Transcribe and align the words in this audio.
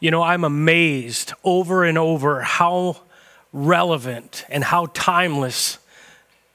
You 0.00 0.10
know, 0.10 0.22
I'm 0.22 0.44
amazed 0.44 1.34
over 1.44 1.84
and 1.84 1.98
over 1.98 2.40
how 2.40 3.02
relevant 3.52 4.46
and 4.48 4.64
how 4.64 4.86
timeless 4.94 5.78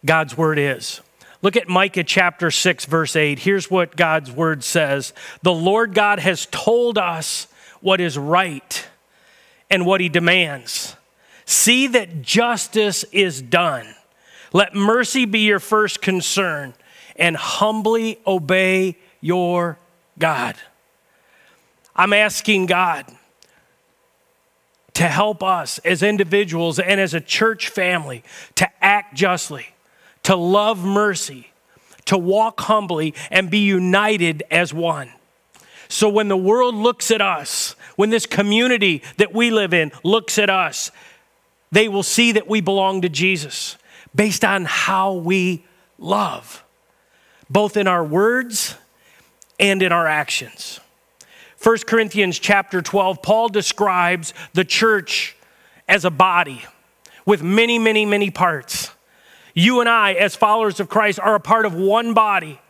God's 0.03 0.35
word 0.35 0.57
is. 0.57 1.01
Look 1.43 1.55
at 1.55 1.69
Micah 1.69 2.03
chapter 2.03 2.49
6, 2.49 2.85
verse 2.85 3.15
8. 3.15 3.37
Here's 3.37 3.69
what 3.69 3.95
God's 3.95 4.31
word 4.31 4.63
says 4.63 5.13
The 5.43 5.53
Lord 5.53 5.93
God 5.93 6.17
has 6.17 6.47
told 6.47 6.97
us 6.97 7.47
what 7.81 8.01
is 8.01 8.17
right 8.17 8.87
and 9.69 9.85
what 9.85 10.01
he 10.01 10.09
demands. 10.09 10.95
See 11.45 11.85
that 11.85 12.23
justice 12.23 13.03
is 13.11 13.43
done. 13.43 13.93
Let 14.53 14.73
mercy 14.73 15.25
be 15.25 15.41
your 15.41 15.59
first 15.59 16.01
concern 16.01 16.73
and 17.15 17.37
humbly 17.37 18.19
obey 18.25 18.97
your 19.21 19.77
God. 20.17 20.55
I'm 21.95 22.13
asking 22.13 22.65
God 22.65 23.05
to 24.95 25.07
help 25.07 25.43
us 25.43 25.77
as 25.79 26.01
individuals 26.01 26.79
and 26.79 26.99
as 26.99 27.13
a 27.13 27.21
church 27.21 27.69
family 27.69 28.23
to 28.55 28.67
act 28.83 29.13
justly, 29.13 29.67
to 30.23 30.35
love 30.35 30.83
mercy, 30.83 31.51
to 32.05 32.17
walk 32.17 32.61
humbly, 32.61 33.13
and 33.29 33.51
be 33.51 33.59
united 33.59 34.43
as 34.49 34.73
one. 34.73 35.09
So 35.87 36.09
when 36.09 36.29
the 36.29 36.37
world 36.37 36.75
looks 36.75 37.11
at 37.11 37.21
us, 37.21 37.75
when 37.95 38.09
this 38.09 38.25
community 38.25 39.03
that 39.17 39.33
we 39.33 39.51
live 39.51 39.73
in 39.73 39.91
looks 40.03 40.39
at 40.39 40.49
us, 40.49 40.91
they 41.71 41.87
will 41.87 42.03
see 42.03 42.31
that 42.31 42.47
we 42.47 42.61
belong 42.61 43.01
to 43.01 43.09
Jesus 43.09 43.77
based 44.13 44.45
on 44.45 44.65
how 44.65 45.13
we 45.13 45.65
love, 45.99 46.63
both 47.49 47.75
in 47.75 47.85
our 47.87 48.03
words 48.03 48.75
and 49.59 49.81
in 49.83 49.91
our 49.91 50.07
actions. 50.07 50.79
1 51.65 51.77
Corinthians 51.87 52.37
chapter 52.37 52.79
12, 52.79 53.23
Paul 53.23 53.49
describes 53.49 54.35
the 54.53 54.63
church 54.63 55.35
as 55.87 56.05
a 56.05 56.11
body 56.11 56.63
with 57.25 57.41
many, 57.41 57.79
many, 57.79 58.05
many 58.05 58.29
parts. 58.29 58.91
You 59.55 59.79
and 59.79 59.89
I, 59.89 60.13
as 60.13 60.35
followers 60.35 60.79
of 60.79 60.89
Christ, 60.89 61.19
are 61.19 61.33
a 61.33 61.39
part 61.39 61.65
of 61.65 61.73
one 61.73 62.13
body, 62.13 62.61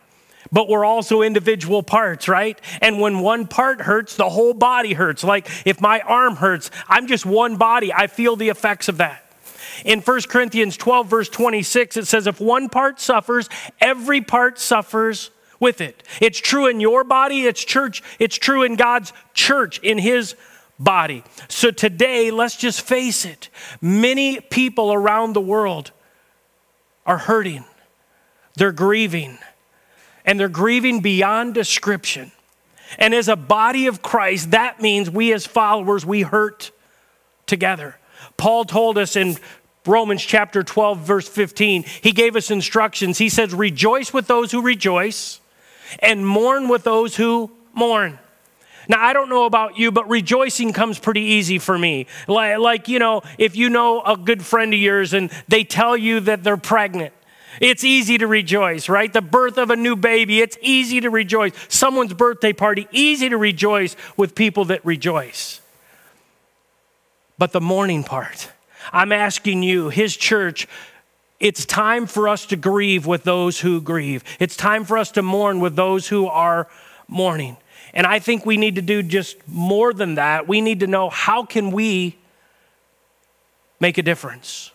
but 0.50 0.70
we're 0.70 0.86
also 0.86 1.20
individual 1.20 1.82
parts, 1.82 2.26
right? 2.26 2.58
And 2.80 2.98
when 2.98 3.20
one 3.20 3.46
part 3.46 3.82
hurts, 3.82 4.16
the 4.16 4.30
whole 4.30 4.54
body 4.54 4.94
hurts. 4.94 5.22
Like 5.22 5.46
if 5.66 5.78
my 5.78 6.00
arm 6.00 6.36
hurts, 6.36 6.70
I'm 6.88 7.06
just 7.06 7.26
one 7.26 7.56
body. 7.56 7.92
I 7.92 8.06
feel 8.06 8.34
the 8.34 8.48
effects 8.48 8.88
of 8.88 8.96
that. 8.96 9.30
In 9.84 10.00
1 10.00 10.22
Corinthians 10.22 10.74
12, 10.78 11.06
verse 11.06 11.28
26, 11.28 11.98
it 11.98 12.06
says, 12.06 12.26
If 12.26 12.40
one 12.40 12.70
part 12.70 12.98
suffers, 12.98 13.50
every 13.78 14.22
part 14.22 14.58
suffers 14.58 15.30
with 15.60 15.80
it. 15.80 16.02
It's 16.20 16.38
true 16.38 16.66
in 16.66 16.80
your 16.80 17.04
body, 17.04 17.44
it's 17.44 17.64
church, 17.64 18.02
it's 18.18 18.36
true 18.36 18.62
in 18.62 18.76
God's 18.76 19.12
church, 19.34 19.78
in 19.80 19.98
his 19.98 20.34
body. 20.78 21.24
So 21.48 21.70
today, 21.70 22.30
let's 22.30 22.56
just 22.56 22.82
face 22.82 23.24
it. 23.24 23.48
Many 23.80 24.40
people 24.40 24.92
around 24.92 25.32
the 25.32 25.40
world 25.40 25.92
are 27.04 27.18
hurting. 27.18 27.64
They're 28.56 28.72
grieving. 28.72 29.38
And 30.24 30.40
they're 30.40 30.48
grieving 30.48 31.00
beyond 31.00 31.54
description. 31.54 32.32
And 32.98 33.14
as 33.14 33.28
a 33.28 33.36
body 33.36 33.86
of 33.86 34.02
Christ, 34.02 34.50
that 34.52 34.80
means 34.80 35.10
we 35.10 35.32
as 35.32 35.46
followers, 35.46 36.04
we 36.04 36.22
hurt 36.22 36.70
together. 37.46 37.96
Paul 38.36 38.64
told 38.64 38.98
us 38.98 39.16
in 39.16 39.36
Romans 39.86 40.22
chapter 40.22 40.62
12, 40.62 40.98
verse 40.98 41.28
15, 41.28 41.84
he 42.02 42.12
gave 42.12 42.34
us 42.34 42.50
instructions. 42.50 43.18
He 43.18 43.28
says, 43.28 43.54
Rejoice 43.54 44.12
with 44.12 44.26
those 44.26 44.50
who 44.50 44.62
rejoice 44.62 45.40
and 46.00 46.26
mourn 46.26 46.68
with 46.68 46.84
those 46.84 47.16
who 47.16 47.50
mourn. 47.72 48.18
Now, 48.88 49.04
I 49.04 49.12
don't 49.12 49.28
know 49.28 49.46
about 49.46 49.78
you, 49.78 49.90
but 49.90 50.08
rejoicing 50.08 50.72
comes 50.72 50.98
pretty 50.98 51.22
easy 51.22 51.58
for 51.58 51.76
me. 51.76 52.06
Like, 52.28 52.58
like, 52.58 52.88
you 52.88 52.98
know, 52.98 53.22
if 53.36 53.56
you 53.56 53.68
know 53.68 54.00
a 54.02 54.16
good 54.16 54.44
friend 54.44 54.72
of 54.72 54.78
yours 54.78 55.12
and 55.12 55.30
they 55.48 55.64
tell 55.64 55.96
you 55.96 56.20
that 56.20 56.44
they're 56.44 56.56
pregnant, 56.56 57.12
it's 57.60 57.84
easy 57.84 58.18
to 58.18 58.26
rejoice, 58.26 58.88
right? 58.88 59.12
The 59.12 59.22
birth 59.22 59.58
of 59.58 59.70
a 59.70 59.76
new 59.76 59.96
baby, 59.96 60.40
it's 60.40 60.58
easy 60.60 61.00
to 61.00 61.10
rejoice. 61.10 61.52
Someone's 61.68 62.12
birthday 62.12 62.52
party, 62.52 62.86
easy 62.92 63.28
to 63.28 63.36
rejoice 63.36 63.96
with 64.16 64.34
people 64.34 64.66
that 64.66 64.84
rejoice. 64.84 65.60
But 67.38 67.52
the 67.52 67.60
mourning 67.60 68.04
part, 68.04 68.50
I'm 68.92 69.12
asking 69.12 69.62
you, 69.62 69.88
his 69.88 70.16
church, 70.16 70.68
it's 71.38 71.66
time 71.66 72.06
for 72.06 72.28
us 72.28 72.46
to 72.46 72.56
grieve 72.56 73.06
with 73.06 73.24
those 73.24 73.60
who 73.60 73.80
grieve. 73.80 74.24
It's 74.40 74.56
time 74.56 74.84
for 74.84 74.96
us 74.96 75.10
to 75.12 75.22
mourn 75.22 75.60
with 75.60 75.76
those 75.76 76.08
who 76.08 76.26
are 76.26 76.68
mourning. 77.08 77.56
And 77.92 78.06
I 78.06 78.18
think 78.18 78.44
we 78.46 78.56
need 78.56 78.76
to 78.76 78.82
do 78.82 79.02
just 79.02 79.36
more 79.46 79.92
than 79.92 80.16
that. 80.16 80.48
We 80.48 80.60
need 80.60 80.80
to 80.80 80.86
know 80.86 81.10
how 81.10 81.44
can 81.44 81.70
we 81.70 82.18
make 83.80 83.98
a 83.98 84.02
difference? 84.02 84.70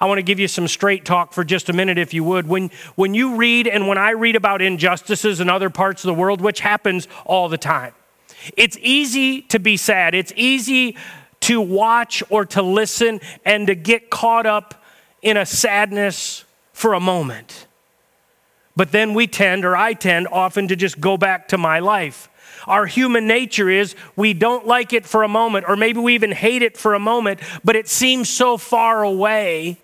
I 0.00 0.06
want 0.06 0.16
to 0.18 0.22
give 0.22 0.40
you 0.40 0.48
some 0.48 0.66
straight 0.66 1.04
talk 1.04 1.34
for 1.34 1.44
just 1.44 1.68
a 1.68 1.74
minute, 1.74 1.98
if 1.98 2.14
you 2.14 2.24
would. 2.24 2.48
When, 2.48 2.70
when 2.94 3.12
you 3.12 3.36
read 3.36 3.66
and 3.66 3.86
when 3.86 3.98
I 3.98 4.10
read 4.10 4.34
about 4.34 4.62
injustices 4.62 5.40
in 5.40 5.50
other 5.50 5.68
parts 5.68 6.04
of 6.04 6.08
the 6.08 6.14
world, 6.14 6.40
which 6.40 6.60
happens 6.60 7.06
all 7.26 7.50
the 7.50 7.58
time, 7.58 7.92
it's 8.56 8.78
easy 8.80 9.42
to 9.42 9.58
be 9.58 9.76
sad. 9.76 10.14
It's 10.14 10.32
easy 10.36 10.96
to 11.40 11.60
watch 11.60 12.22
or 12.30 12.46
to 12.46 12.62
listen 12.62 13.20
and 13.44 13.66
to 13.66 13.74
get 13.74 14.08
caught 14.08 14.46
up 14.46 14.79
in 15.22 15.36
a 15.36 15.46
sadness 15.46 16.44
for 16.72 16.94
a 16.94 17.00
moment. 17.00 17.66
But 18.76 18.92
then 18.92 19.14
we 19.14 19.26
tend, 19.26 19.64
or 19.64 19.76
I 19.76 19.92
tend 19.92 20.28
often 20.28 20.68
to 20.68 20.76
just 20.76 21.00
go 21.00 21.16
back 21.16 21.48
to 21.48 21.58
my 21.58 21.80
life. 21.80 22.28
Our 22.66 22.86
human 22.86 23.26
nature 23.26 23.68
is 23.68 23.94
we 24.16 24.32
don't 24.32 24.66
like 24.66 24.92
it 24.92 25.06
for 25.06 25.22
a 25.22 25.28
moment, 25.28 25.66
or 25.68 25.76
maybe 25.76 26.00
we 26.00 26.14
even 26.14 26.32
hate 26.32 26.62
it 26.62 26.76
for 26.76 26.94
a 26.94 26.98
moment, 26.98 27.40
but 27.64 27.76
it 27.76 27.88
seems 27.88 28.28
so 28.28 28.56
far 28.56 29.02
away. 29.02 29.78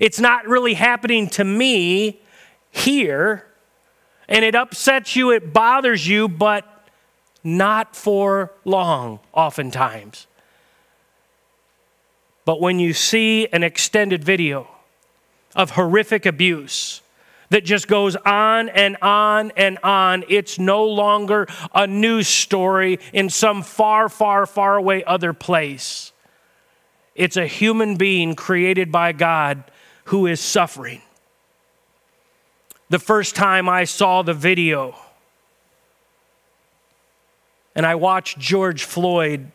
It's 0.00 0.20
not 0.20 0.46
really 0.46 0.74
happening 0.74 1.28
to 1.30 1.44
me 1.44 2.20
here, 2.70 3.46
and 4.28 4.44
it 4.44 4.54
upsets 4.54 5.16
you, 5.16 5.30
it 5.30 5.52
bothers 5.52 6.06
you, 6.06 6.28
but 6.28 6.64
not 7.42 7.96
for 7.96 8.52
long, 8.64 9.20
oftentimes. 9.32 10.26
But 12.44 12.60
when 12.60 12.78
you 12.78 12.92
see 12.92 13.48
an 13.48 13.62
extended 13.62 14.22
video, 14.22 14.68
of 15.56 15.70
horrific 15.70 16.26
abuse 16.26 17.00
that 17.48 17.64
just 17.64 17.88
goes 17.88 18.16
on 18.16 18.68
and 18.68 18.96
on 19.02 19.52
and 19.56 19.78
on. 19.82 20.24
It's 20.28 20.58
no 20.58 20.84
longer 20.84 21.46
a 21.74 21.86
news 21.86 22.28
story 22.28 22.98
in 23.12 23.30
some 23.30 23.62
far, 23.62 24.08
far, 24.08 24.46
far 24.46 24.76
away 24.76 25.02
other 25.04 25.32
place. 25.32 26.12
It's 27.14 27.36
a 27.36 27.46
human 27.46 27.96
being 27.96 28.34
created 28.34 28.92
by 28.92 29.12
God 29.12 29.64
who 30.04 30.26
is 30.26 30.40
suffering. 30.40 31.00
The 32.90 32.98
first 32.98 33.34
time 33.34 33.68
I 33.68 33.84
saw 33.84 34.22
the 34.22 34.34
video 34.34 34.94
and 37.74 37.84
I 37.84 37.94
watched 37.94 38.38
George 38.38 38.84
Floyd, 38.84 39.50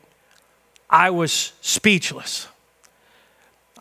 I 0.90 1.10
was 1.10 1.54
speechless. 1.62 2.48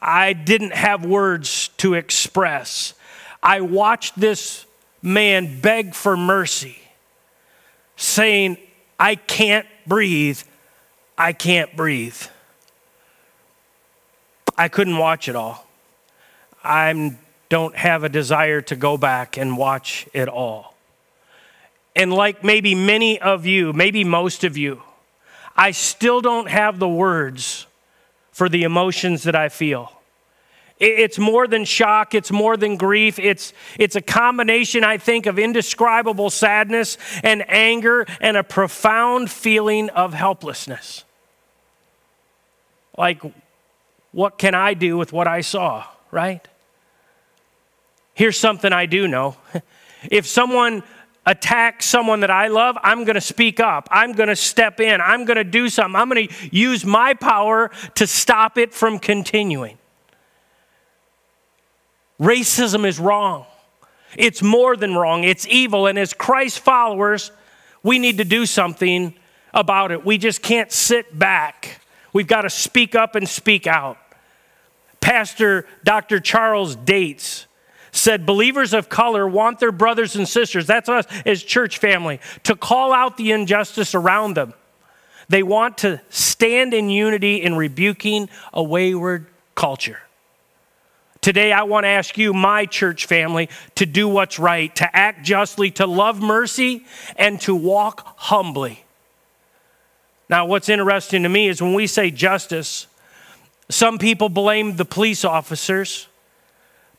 I 0.03 0.33
didn't 0.33 0.73
have 0.73 1.05
words 1.05 1.69
to 1.79 1.95
express. 1.95 2.95
I 3.43 3.61
watched 3.61 4.19
this 4.19 4.65
man 5.03 5.61
beg 5.61 5.95
for 5.95 6.17
mercy, 6.17 6.79
saying, 7.97 8.59
I 8.99 9.15
can't 9.15 9.67
breathe. 9.87 10.41
I 11.17 11.33
can't 11.33 11.75
breathe. 11.77 12.21
I 14.57 14.69
couldn't 14.69 14.99
watch 14.99 15.29
it 15.29 15.37
all. 15.37 15.67
I 16.63 17.17
don't 17.49 17.75
have 17.75 18.05
a 18.05 18.09
desire 18.09 18.61
to 18.63 18.77
go 18.77 18.97
back 18.97 19.37
and 19.37 19.57
watch 19.57 20.07
it 20.13 20.29
all. 20.29 20.75
And 21.97 22.13
like 22.13 22.45
maybe 22.45 22.75
many 22.75 23.21
of 23.21 23.47
you, 23.47 23.73
maybe 23.73 24.05
most 24.05 24.45
of 24.45 24.57
you, 24.57 24.83
I 25.57 25.73
still 25.73 26.21
don't 26.21 26.49
have 26.49 26.79
the 26.79 26.89
words 26.89 27.67
for 28.41 28.49
the 28.49 28.63
emotions 28.63 29.25
that 29.25 29.37
I 29.37 29.51
feel. 29.51 29.93
It's 30.79 31.19
more 31.19 31.47
than 31.47 31.67
shock, 31.67 32.15
it's 32.15 32.33
more 32.33 32.57
than 32.57 32.79
grief. 32.79 33.19
It's, 33.19 33.53
it's 33.79 33.97
a 33.97 34.01
combination, 34.01 34.83
I 34.83 34.97
think, 34.97 35.27
of 35.27 35.39
indescribable 35.39 36.31
sadness 36.31 36.97
and 37.23 37.45
anger 37.51 38.07
and 38.19 38.39
a 38.39 38.43
profound 38.43 39.31
feeling 39.31 39.91
of 39.91 40.15
helplessness. 40.15 41.05
Like, 42.97 43.21
what 44.13 44.39
can 44.39 44.55
I 44.55 44.73
do 44.73 44.97
with 44.97 45.13
what 45.13 45.29
I 45.29 45.43
saw, 45.43 45.85
right? 46.11 46.49
Here's 48.15 48.39
something 48.39 48.73
I 48.73 48.87
do 48.87 49.07
know. 49.07 49.37
If 50.11 50.27
someone 50.27 50.83
attack 51.27 51.83
someone 51.83 52.21
that 52.21 52.31
I 52.31 52.49
love, 52.49 52.77
I'm 52.83 53.05
going 53.05 53.15
to 53.15 53.21
speak 53.21 53.61
up. 53.61 53.89
I'm 53.91 54.13
going 54.13 54.29
to 54.29 54.37
step 54.37 54.81
in. 54.81 55.01
I'm 55.01 55.25
going 55.25 55.37
to 55.37 55.45
do 55.45 55.69
something. 55.69 55.95
I'm 55.95 56.09
going 56.09 56.29
to 56.29 56.35
use 56.51 56.85
my 56.85 57.15
power 57.15 57.71
to 57.97 58.07
stop 58.07 58.59
it 58.59 58.73
from 58.73 58.99
continuing. 58.99 59.79
Racism 62.21 62.87
is 62.87 62.99
wrong. 62.99 63.47
It's 64.17 64.43
more 64.43 64.77
than 64.77 64.95
wrong, 64.95 65.25
it's 65.25 65.47
evil. 65.47 65.87
And 65.87 65.99
as 65.99 66.13
Christ 66.13 66.61
followers, 66.61 67.31
we 67.83 67.99
need 67.99 68.19
to 68.19 68.25
do 68.25 68.45
something 68.45 69.15
about 69.55 69.93
it. 69.93 70.05
We 70.05 70.19
just 70.19 70.43
can't 70.43 70.71
sit 70.73 71.17
back. 71.19 71.81
We've 72.13 72.27
got 72.27 72.43
to 72.43 72.51
speak 72.51 72.95
up 72.95 73.15
and 73.15 73.29
speak 73.29 73.67
out. 73.67 73.99
Pastor 75.01 75.67
Dr. 75.85 76.21
Charles 76.21 76.77
Dates 76.77 77.47
said 77.93 78.27
believers 78.27 78.73
of 78.73 78.89
color 78.89 79.27
want 79.27 79.59
their 79.59 79.73
brothers 79.73 80.17
and 80.17 80.29
sisters, 80.29 80.67
that's 80.67 80.89
us 80.89 81.07
as 81.27 81.43
church 81.43 81.79
family, 81.79 82.21
to 82.45 82.55
call 82.55 82.93
out 82.93 83.17
the 83.17 83.33
injustice 83.33 83.95
around 83.95 84.35
them. 84.35 84.55
They 85.29 85.43
want 85.43 85.79
to 85.79 86.01
stand 86.11 86.75
in 86.75 86.91
unity 86.91 87.43
in 87.43 87.55
rebuking 87.55 88.29
a 88.53 88.63
wayward 88.63 89.27
culture. 89.55 90.01
Today, 91.21 91.53
I 91.53 91.65
want 91.65 91.85
to 91.85 91.89
ask 91.89 92.17
you, 92.17 92.33
my 92.33 92.65
church 92.65 93.05
family, 93.05 93.51
to 93.75 93.85
do 93.85 94.09
what's 94.09 94.39
right, 94.39 94.75
to 94.77 94.97
act 94.97 95.23
justly, 95.23 95.71
to 95.73 95.87
love 95.87 96.23
mercy, 96.23 96.87
and 97.15 97.39
to 97.43 97.55
walk 97.55 98.15
humbly. 98.17 98.85
Now, 100.31 100.47
what's 100.47 100.69
interesting 100.69 101.25
to 101.25 101.29
me 101.29 101.49
is 101.49 101.61
when 101.61 101.75
we 101.75 101.87
say 101.87 102.11
justice, 102.11 102.87
some 103.69 103.99
people 103.99 104.29
blame 104.31 104.77
the 104.77 104.85
police 104.85 105.25
officers. 105.25 106.09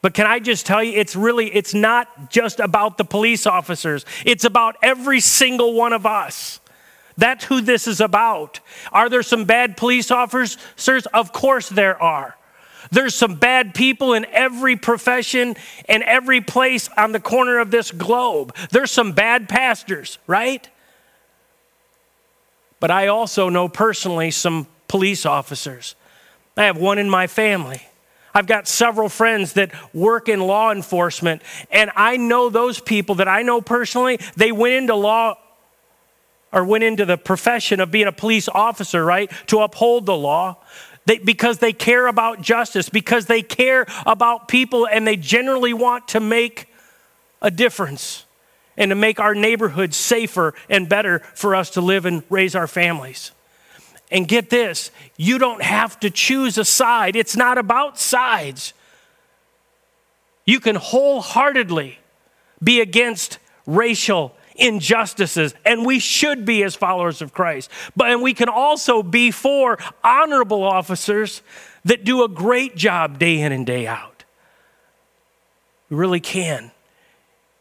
But 0.02 0.14
can 0.16 0.26
I 0.26 0.40
just 0.40 0.66
tell 0.66 0.84
you, 0.84 0.94
it's 0.94 1.16
really, 1.16 1.54
it's 1.54 1.74
not 1.74 2.32
just 2.32 2.60
about 2.60 2.98
the 2.98 3.06
police 3.06 3.46
officers. 3.46 4.06
It's 4.26 4.46
about 4.46 4.76
every 4.82 5.20
single 5.20 5.74
one 5.74 5.94
of 5.94 6.06
us. 6.06 6.60
That's 7.18 7.46
who 7.46 7.62
this 7.62 7.88
is 7.88 8.02
about. 8.02 8.62
Are 8.92 9.10
there 9.10 9.22
some 9.22 9.46
bad 9.46 9.78
police 9.78 10.10
officers? 10.10 10.58
Of 11.14 11.34
course 11.34 11.70
there 11.70 12.02
are. 12.02 12.36
There's 12.90 13.14
some 13.14 13.36
bad 13.36 13.76
people 13.76 14.14
in 14.14 14.26
every 14.26 14.76
profession 14.76 15.56
and 15.88 16.02
every 16.04 16.42
place 16.42 16.90
on 16.98 17.12
the 17.12 17.20
corner 17.20 17.60
of 17.60 17.70
this 17.70 17.92
globe. 17.92 18.56
There's 18.72 18.92
some 18.92 19.12
bad 19.12 19.48
pastors, 19.48 20.18
right? 20.26 20.68
But 22.80 22.90
I 22.90 23.08
also 23.08 23.50
know 23.50 23.70
personally 23.70 24.32
some 24.32 24.66
police 24.88 25.26
officers. 25.28 25.96
I 26.58 26.64
have 26.64 26.78
one 26.78 26.98
in 26.98 27.10
my 27.10 27.28
family. 27.28 27.88
I've 28.34 28.48
got 28.48 28.68
several 28.68 29.10
friends 29.10 29.54
that 29.54 29.72
work 29.94 30.30
in 30.30 30.40
law 30.40 30.72
enforcement, 30.72 31.42
and 31.72 31.92
I 31.96 32.18
know 32.18 32.50
those 32.50 32.80
people 32.80 33.16
that 33.16 33.28
I 33.28 33.42
know 33.42 33.62
personally, 33.62 34.20
they 34.36 34.52
went 34.52 34.74
into 34.74 34.96
law 34.96 35.38
or 36.54 36.66
went 36.66 36.84
into 36.84 37.06
the 37.06 37.18
profession 37.18 37.80
of 37.80 37.92
being 37.92 38.08
a 38.08 38.12
police 38.12 38.50
officer, 38.50 39.04
right, 39.04 39.32
to 39.48 39.60
uphold 39.60 40.06
the 40.06 40.16
law. 40.16 40.58
They, 41.06 41.18
because 41.18 41.58
they 41.58 41.74
care 41.74 42.08
about 42.08 42.42
justice, 42.42 42.90
because 42.90 43.26
they 43.26 43.42
care 43.42 43.86
about 44.06 44.48
people, 44.48 44.88
and 44.88 45.08
they 45.08 45.18
generally 45.18 45.74
want 45.74 46.10
to 46.10 46.20
make 46.20 46.68
a 47.42 47.50
difference 47.50 48.26
and 48.78 48.90
to 48.90 48.96
make 48.96 49.20
our 49.20 49.34
neighborhoods 49.34 49.98
safer 49.98 50.54
and 50.70 50.88
better 50.88 51.20
for 51.34 51.56
us 51.56 51.72
to 51.72 51.82
live 51.82 52.06
and 52.06 52.24
raise 52.30 52.56
our 52.56 52.68
families. 52.68 53.32
And 54.12 54.28
get 54.28 54.50
this, 54.50 54.92
you 55.16 55.38
don't 55.38 55.64
have 55.64 56.00
to 56.02 56.10
choose 56.10 56.58
a 56.58 56.66
side. 56.66 57.16
It's 57.16 57.38
not 57.38 57.58
about 57.58 57.98
sides. 57.98 58.74
You 60.46 60.60
can 60.60 60.76
wholeheartedly 60.76 61.98
be 62.62 62.82
against 62.82 63.40
racial 63.66 64.36
injustices, 64.56 65.56
and 65.66 65.86
we 65.86 66.00
should 66.00 66.46
be 66.46 66.64
as 66.64 66.76
followers 66.76 67.22
of 67.22 67.34
Christ. 67.34 67.72
But 67.96 68.12
and 68.12 68.22
we 68.22 68.34
can 68.34 68.50
also 68.50 69.02
be 69.02 69.32
for 69.32 69.78
honorable 70.04 70.64
officers 70.64 71.42
that 71.86 72.04
do 72.04 72.24
a 72.24 72.28
great 72.28 72.76
job 72.76 73.18
day 73.18 73.40
in 73.40 73.52
and 73.52 73.66
day 73.66 73.88
out. 73.88 74.24
We 75.90 75.98
really 75.98 76.20
can. 76.20 76.72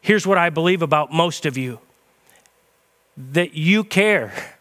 Here's 0.00 0.26
what 0.26 0.38
I 0.38 0.50
believe 0.50 0.82
about 0.82 1.12
most 1.12 1.46
of 1.46 1.56
you 1.56 1.80
that 3.16 3.54
you 3.54 3.84
care. 3.84 4.56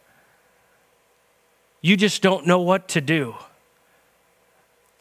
You 1.82 1.98
just 1.98 2.22
don't 2.22 2.46
know 2.46 2.62
what 2.62 2.90
to 2.90 3.02
do. 3.02 3.36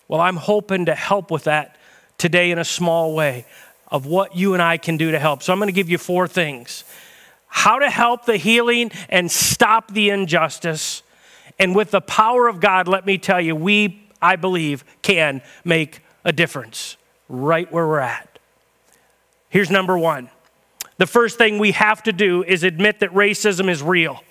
Well, 0.07 0.21
I'm 0.21 0.37
hoping 0.37 0.87
to 0.87 0.95
help 0.95 1.31
with 1.31 1.45
that 1.45 1.77
today 2.17 2.51
in 2.51 2.59
a 2.59 2.65
small 2.65 3.15
way 3.15 3.47
of 3.91 4.07
what 4.07 4.37
you 4.37 4.55
and 4.55 4.63
I 4.63 4.77
can 4.77 4.97
do 4.97 5.11
to 5.11 5.19
help. 5.19 5.43
So 5.43 5.53
I'm 5.53 5.59
going 5.59 5.69
to 5.69 5.73
give 5.73 5.91
you 5.91 5.99
four 5.99 6.29
things 6.29 6.85
how 7.51 7.79
to 7.79 7.89
help 7.89 8.27
the 8.27 8.37
healing 8.37 8.91
and 9.09 9.31
stop 9.31 9.91
the 9.93 10.11
injustice. 10.11 11.03
And 11.59 11.75
with 11.75 11.91
the 11.91 12.01
power 12.01 12.47
of 12.47 12.61
God, 12.61 12.87
let 12.87 13.07
me 13.07 13.17
tell 13.19 13.41
you, 13.41 13.57
we, 13.57 14.07
I 14.21 14.37
believe, 14.37 14.85
can 15.03 15.43
make 15.65 16.01
a 16.25 16.33
difference 16.33 16.99
right 17.29 17.71
where 17.73 17.87
we're 17.87 18.01
at. 18.01 18.39
Here's 19.49 19.71
number 19.71 19.99
one 19.99 20.31
the 20.99 21.07
first 21.07 21.39
thing 21.39 21.59
we 21.59 21.73
have 21.73 22.03
to 22.03 22.13
do 22.13 22.43
is 22.43 22.65
admit 22.65 23.01
that 23.01 23.11
racism 23.11 23.71
is 23.71 23.83
real. 23.83 24.23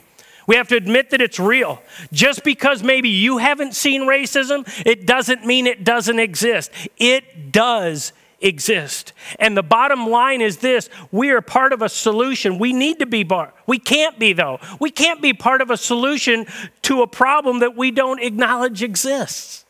We 0.48 0.56
have 0.56 0.70
to 0.70 0.78
admit 0.78 1.10
that 1.10 1.22
it's 1.22 1.40
real. 1.40 1.82
Just 2.12 2.44
because 2.44 2.82
maybe 2.82 3.10
you 3.10 3.38
haven't 3.38 3.76
seen 3.76 4.04
racism, 4.04 4.66
it 4.86 5.06
doesn't 5.06 5.46
mean 5.46 5.68
it 5.68 5.84
doesn't 5.84 6.20
exist. 6.20 6.72
It 6.98 7.52
does 7.52 8.14
exist. 8.40 9.14
And 9.40 9.58
the 9.58 9.64
bottom 9.64 10.08
line 10.08 10.42
is 10.42 10.58
this 10.58 10.90
we 11.12 11.30
are 11.32 11.42
part 11.42 11.74
of 11.74 11.82
a 11.82 11.90
solution. 11.90 12.60
We 12.60 12.72
need 12.72 13.00
to 13.00 13.06
be 13.06 13.26
part. 13.26 13.54
We 13.68 13.78
can't 13.78 14.18
be, 14.18 14.32
though. 14.32 14.60
We 14.80 14.90
can't 14.90 15.22
be 15.22 15.34
part 15.34 15.62
of 15.62 15.70
a 15.70 15.78
solution 15.78 16.46
to 16.84 17.02
a 17.02 17.08
problem 17.08 17.60
that 17.60 17.76
we 17.76 17.92
don't 17.92 18.22
acknowledge 18.22 18.82
exists. 18.82 19.66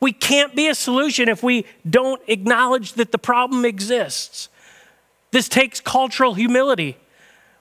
We 0.00 0.12
can't 0.12 0.54
be 0.54 0.68
a 0.68 0.74
solution 0.74 1.28
if 1.28 1.42
we 1.42 1.66
don't 1.88 2.20
acknowledge 2.28 2.94
that 2.94 3.12
the 3.12 3.18
problem 3.18 3.64
exists. 3.64 4.48
This 5.30 5.48
takes 5.48 5.80
cultural 5.80 6.34
humility. 6.34 6.96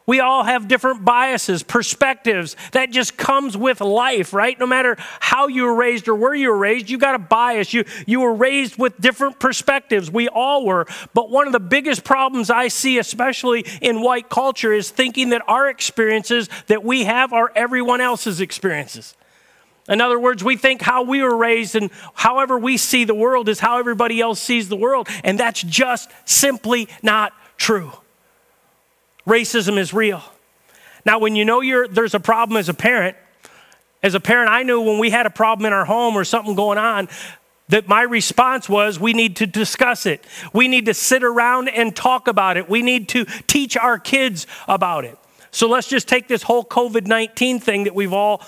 We 0.08 0.22
all 0.22 0.46
have 0.46 0.70
different 0.70 1.04
biases, 1.04 1.64
perspectives. 1.64 2.56
That 2.72 2.92
just 2.92 3.18
comes 3.18 3.58
with 3.58 3.82
life, 3.82 4.34
right? 4.34 4.58
No 4.58 4.66
matter 4.66 4.96
how 5.20 5.48
you 5.50 5.64
were 5.64 5.76
raised 5.76 6.08
or 6.08 6.16
where 6.16 6.34
you 6.34 6.50
were 6.50 6.58
raised, 6.58 6.90
you 6.90 6.98
got 6.98 7.14
a 7.14 7.20
bias. 7.20 7.74
You, 7.74 7.84
you 8.06 8.22
were 8.22 8.34
raised 8.34 8.78
with 8.78 9.00
different 9.02 9.38
perspectives. 9.38 10.10
We 10.10 10.30
all 10.30 10.66
were. 10.66 10.88
But 11.14 11.30
one 11.30 11.46
of 11.46 11.52
the 11.52 11.60
biggest 11.60 12.06
problems 12.06 12.50
I 12.50 12.70
see, 12.70 12.98
especially 12.98 13.66
in 13.82 14.02
white 14.02 14.30
culture, 14.30 14.72
is 14.72 14.90
thinking 14.90 15.30
that 15.30 15.42
our 15.46 15.68
experiences 15.70 16.48
that 16.68 16.86
we 16.86 17.04
have 17.04 17.34
are 17.34 17.52
everyone 17.54 18.00
else's 18.00 18.40
experiences. 18.40 19.14
In 19.90 20.00
other 20.00 20.20
words, 20.20 20.42
we 20.42 20.56
think 20.56 20.82
how 20.82 21.04
we 21.04 21.22
were 21.22 21.36
raised 21.36 21.76
and 21.76 21.92
however 22.14 22.58
we 22.58 22.78
see 22.78 23.04
the 23.04 23.14
world 23.14 23.50
is 23.50 23.60
how 23.60 23.78
everybody 23.78 24.22
else 24.22 24.40
sees 24.40 24.70
the 24.70 24.76
world. 24.78 25.10
And 25.26 25.38
that's 25.38 25.62
just 25.64 26.10
simply 26.24 26.88
not 27.04 27.34
true 27.58 27.92
racism 29.28 29.78
is 29.78 29.94
real. 29.94 30.24
Now, 31.06 31.20
when 31.20 31.36
you 31.36 31.46
know 31.46 31.88
there's 31.88 32.16
a 32.16 32.20
problem 32.20 32.58
as 32.58 32.70
a 32.70 32.74
parent, 32.74 33.16
as 34.02 34.16
a 34.16 34.20
parent, 34.20 34.50
I 34.50 34.64
knew 34.64 34.82
when 34.82 35.00
we 35.00 35.10
had 35.10 35.26
a 35.26 35.30
problem 35.30 35.66
in 35.66 35.74
our 35.74 35.86
home 35.86 36.16
or 36.16 36.24
something 36.24 36.56
going 36.56 36.78
on, 36.78 37.10
that 37.70 37.88
my 37.88 38.02
response 38.02 38.70
was 38.70 39.00
we 39.00 39.14
need 39.14 39.36
to 39.38 39.46
discuss 39.48 40.06
it. 40.06 40.26
We 40.54 40.68
need 40.68 40.86
to 40.86 40.94
sit 40.94 41.24
around 41.24 41.68
and 41.70 41.96
talk 41.96 42.28
about 42.28 42.58
it. 42.58 42.70
We 42.70 42.82
need 42.82 43.10
to 43.10 43.26
teach 43.48 43.76
our 43.76 44.00
kids 44.00 44.48
about 44.68 45.04
it. 45.04 45.18
So 45.52 45.68
let's 45.68 45.88
just 45.88 46.08
take 46.08 46.28
this 46.28 46.44
whole 46.44 46.64
COVID 46.64 47.08
19 47.08 47.60
thing 47.60 47.84
that 47.86 47.96
we've 47.96 48.14
all 48.14 48.42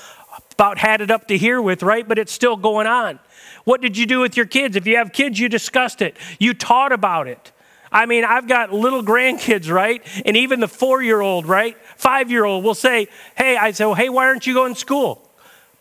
about 0.54 0.78
had 0.78 1.02
it 1.02 1.12
up 1.12 1.28
to 1.28 1.38
here 1.38 1.62
with, 1.62 1.84
right? 1.84 2.08
But 2.08 2.20
it's 2.20 2.32
still 2.32 2.56
going 2.56 2.88
on. 2.88 3.20
What 3.64 3.82
did 3.82 3.98
you 3.98 4.06
do 4.06 4.20
with 4.20 4.38
your 4.38 4.46
kids? 4.46 4.76
If 4.76 4.88
you 4.88 4.98
have 4.98 5.12
kids, 5.12 5.40
you 5.40 5.50
discussed 5.50 6.02
it, 6.02 6.18
you 6.40 6.54
taught 6.54 6.92
about 6.92 7.28
it. 7.28 7.52
I 7.92 8.06
mean, 8.06 8.24
I've 8.24 8.48
got 8.48 8.72
little 8.72 9.04
grandkids, 9.04 9.72
right? 9.72 10.06
And 10.26 10.38
even 10.38 10.60
the 10.60 10.68
four 10.68 11.02
year 11.02 11.22
old, 11.22 11.46
right? 11.46 11.78
Five 11.96 12.32
year 12.32 12.46
old 12.46 12.64
will 12.64 12.76
say, 12.76 13.08
Hey, 13.36 13.58
I 13.58 13.72
say, 13.72 13.86
well, 13.86 13.96
Hey, 13.96 14.10
why 14.10 14.26
aren't 14.26 14.46
you 14.48 14.54
going 14.54 14.74
to 14.74 14.80
school? 14.80 15.30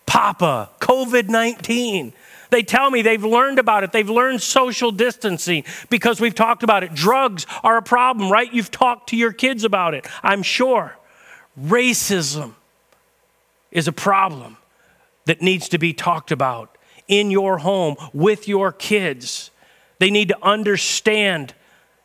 Papa, 0.07 0.71
COVID 0.81 1.29
19. 1.29 2.12
They 2.50 2.62
tell 2.62 2.91
me 2.91 3.03
they've 3.03 3.25
learned 3.25 3.59
about 3.59 3.85
it. 3.85 3.93
They've 3.93 4.09
learned 4.09 4.41
social 4.41 4.91
distancing 4.91 5.65
because 5.91 6.21
we've 6.21 6.35
talked 6.35 6.62
about 6.62 6.83
it. 6.83 6.95
Drugs 6.95 7.47
are 7.62 7.77
a 7.77 7.83
problem, 7.83 8.33
right? 8.33 8.50
You've 8.53 8.71
talked 8.71 9.11
to 9.11 9.17
your 9.17 9.33
kids 9.33 9.65
about 9.65 9.95
it, 9.95 10.07
I'm 10.23 10.43
sure. 10.43 10.97
Racism 11.61 12.55
is 13.71 13.87
a 13.87 13.93
problem 13.93 14.57
that 15.27 15.43
needs 15.43 15.69
to 15.69 15.79
be 15.79 15.93
talked 15.93 16.33
about 16.33 16.79
in 17.07 17.31
your 17.31 17.59
home 17.59 17.97
with 18.12 18.49
your 18.49 18.73
kids. 18.73 19.50
They 19.99 20.11
need 20.11 20.29
to 20.29 20.38
understand 20.43 21.55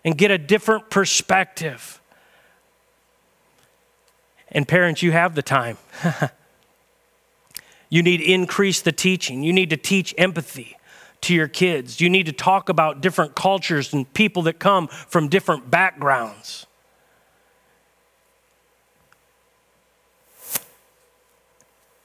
and 0.06 0.18
get 0.18 0.32
a 0.32 0.38
different 0.38 0.90
perspective. 0.90 2.02
And 4.52 4.68
parents, 4.68 5.02
you 5.02 5.12
have 5.12 5.36
the 5.36 5.42
time. 5.42 5.78
you 7.90 8.04
need 8.04 8.18
to 8.18 8.32
increase 8.32 8.82
the 8.82 8.92
teaching. 8.92 9.44
You 9.44 9.54
need 9.54 9.70
to 9.72 9.78
teach 9.78 10.14
empathy 10.18 10.78
to 11.22 11.34
your 11.34 11.48
kids. 11.48 12.00
You 12.02 12.10
need 12.10 12.26
to 12.28 12.34
talk 12.34 12.70
about 12.70 13.02
different 13.02 13.34
cultures 13.34 13.94
and 13.94 14.12
people 14.14 14.44
that 14.44 14.60
come 14.60 14.88
from 14.88 15.30
different 15.30 15.72
backgrounds. 15.72 16.68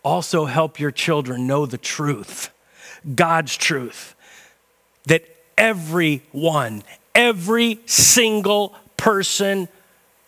Also, 0.05 0.47
help 0.47 0.81
your 0.81 0.91
children 0.91 1.47
know 1.47 1.67
the 1.67 1.77
truth, 1.77 2.51
God's 3.15 3.57
truth, 3.57 4.15
that 5.07 5.25
everyone, 5.59 6.83
Every 7.19 7.81
single 7.85 8.77
person 8.97 9.67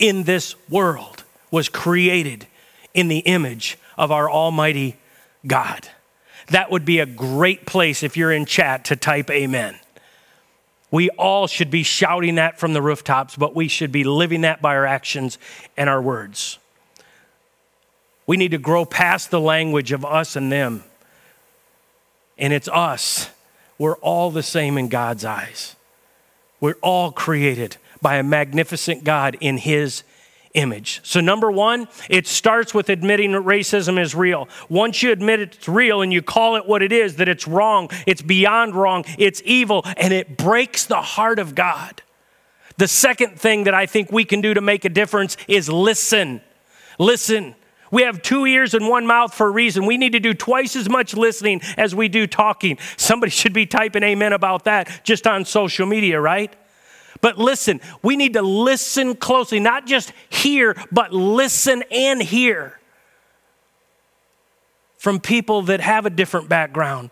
in 0.01 0.25
this 0.25 0.57
world 0.69 1.23
was 1.53 1.69
created 1.69 2.49
in 2.93 3.07
the 3.07 3.21
image 3.21 3.79
of 3.97 4.11
our 4.11 4.29
Almighty 4.29 4.97
God. 5.47 5.89
That 6.49 6.73
would 6.73 6.85
be 6.85 6.99
a 6.99 7.07
great 7.07 7.65
place 7.65 8.03
if 8.03 8.17
you're 8.17 8.33
in 8.33 8.45
chat 8.45 8.87
to 8.87 8.97
type 8.97 9.31
amen. 9.31 9.79
We 10.91 11.11
all 11.11 11.47
should 11.47 11.71
be 11.71 11.85
shouting 11.85 12.35
that 12.35 12.59
from 12.59 12.73
the 12.73 12.83
rooftops, 12.83 13.37
but 13.37 13.55
we 13.55 13.69
should 13.69 13.93
be 13.93 14.03
living 14.03 14.41
that 14.41 14.61
by 14.61 14.75
our 14.75 14.85
actions 14.85 15.39
and 15.77 15.89
our 15.89 16.03
words. 16.03 16.59
We 18.27 18.37
need 18.37 18.51
to 18.51 18.59
grow 18.59 18.85
past 18.85 19.31
the 19.31 19.41
language 19.41 19.93
of 19.93 20.05
us 20.05 20.35
and 20.35 20.51
them. 20.51 20.83
And 22.37 22.53
it's 22.53 22.67
us. 22.67 23.31
We're 23.79 23.97
all 23.99 24.33
the 24.33 24.43
same 24.43 24.77
in 24.77 24.89
God's 24.89 25.25
eyes. 25.25 25.77
We're 26.61 26.79
all 26.83 27.13
created 27.13 27.77
by 28.03 28.17
a 28.17 28.23
magnificent 28.23 29.05
God 29.05 29.37
in 29.41 29.59
His 29.59 30.03
image. 30.55 31.01
So, 31.05 31.21
number 31.21 31.51
one, 31.51 31.89
it 32.09 32.27
starts 32.27 32.75
with 32.75 32.89
admitting 32.89 33.33
that 33.33 33.43
racism 33.43 34.01
is 34.01 34.15
real. 34.15 34.49
Once 34.69 35.03
you 35.03 35.13
admit 35.13 35.41
it's 35.41 35.69
real 35.69 36.03
and 36.03 36.13
you 36.13 36.23
call 36.23 36.57
it 36.57 36.67
what 36.67 36.83
it 36.83 36.93
is, 36.93 37.17
that 37.17 37.29
it's 37.29 37.47
wrong, 37.47 37.89
it's 38.07 38.23
beyond 38.23 38.75
wrong, 38.75 39.05
it's 39.19 39.41
evil, 39.45 39.83
and 39.97 40.13
it 40.13 40.37
breaks 40.37 40.87
the 40.87 41.01
heart 41.01 41.39
of 41.39 41.55
God. 41.55 42.03
The 42.79 42.89
second 42.89 43.39
thing 43.39 43.65
that 43.65 43.75
I 43.75 43.87
think 43.87 44.11
we 44.11 44.25
can 44.25 44.41
do 44.41 44.55
to 44.55 44.61
make 44.61 44.85
a 44.85 44.89
difference 44.89 45.37
is 45.47 45.69
listen. 45.69 46.41
Listen. 46.99 47.55
We 47.91 48.03
have 48.03 48.23
two 48.23 48.47
ears 48.47 48.75
and 48.75 48.89
one 48.89 49.07
mouth 49.07 49.35
for 49.35 49.47
a 49.47 49.51
reason. 49.51 49.87
We 49.87 49.97
need 49.97 50.13
to 50.13 50.21
do 50.21 50.35
twice 50.35 50.77
as 50.77 50.89
much 50.89 51.15
listening 51.15 51.61
as 51.77 51.95
we 51.95 52.09
do 52.09 52.27
talking. 52.27 52.79
Somebody 52.97 53.31
should 53.31 53.53
be 53.53 53.67
typing 53.67 54.03
amen 54.03 54.33
about 54.33 54.65
that 54.65 55.05
just 55.05 55.27
on 55.27 55.45
social 55.45 55.87
media, 55.87 56.21
right? 56.21 56.55
But 57.21 57.39
listen, 57.39 57.81
we 58.03 58.17
need 58.17 58.35
to 58.35 58.43
listen 58.43 59.15
closely, 59.15 59.61
not 59.61 59.87
just 59.87 60.13
hear, 60.29 60.77
but 60.91 61.13
listen 61.13 61.83
and 61.91 62.23
hear 62.23 62.79
from 64.97 65.19
people 65.19 65.63
that 65.63 65.81
have 65.81 66.07
a 66.07 66.11
different 66.11 66.49
background, 66.49 67.11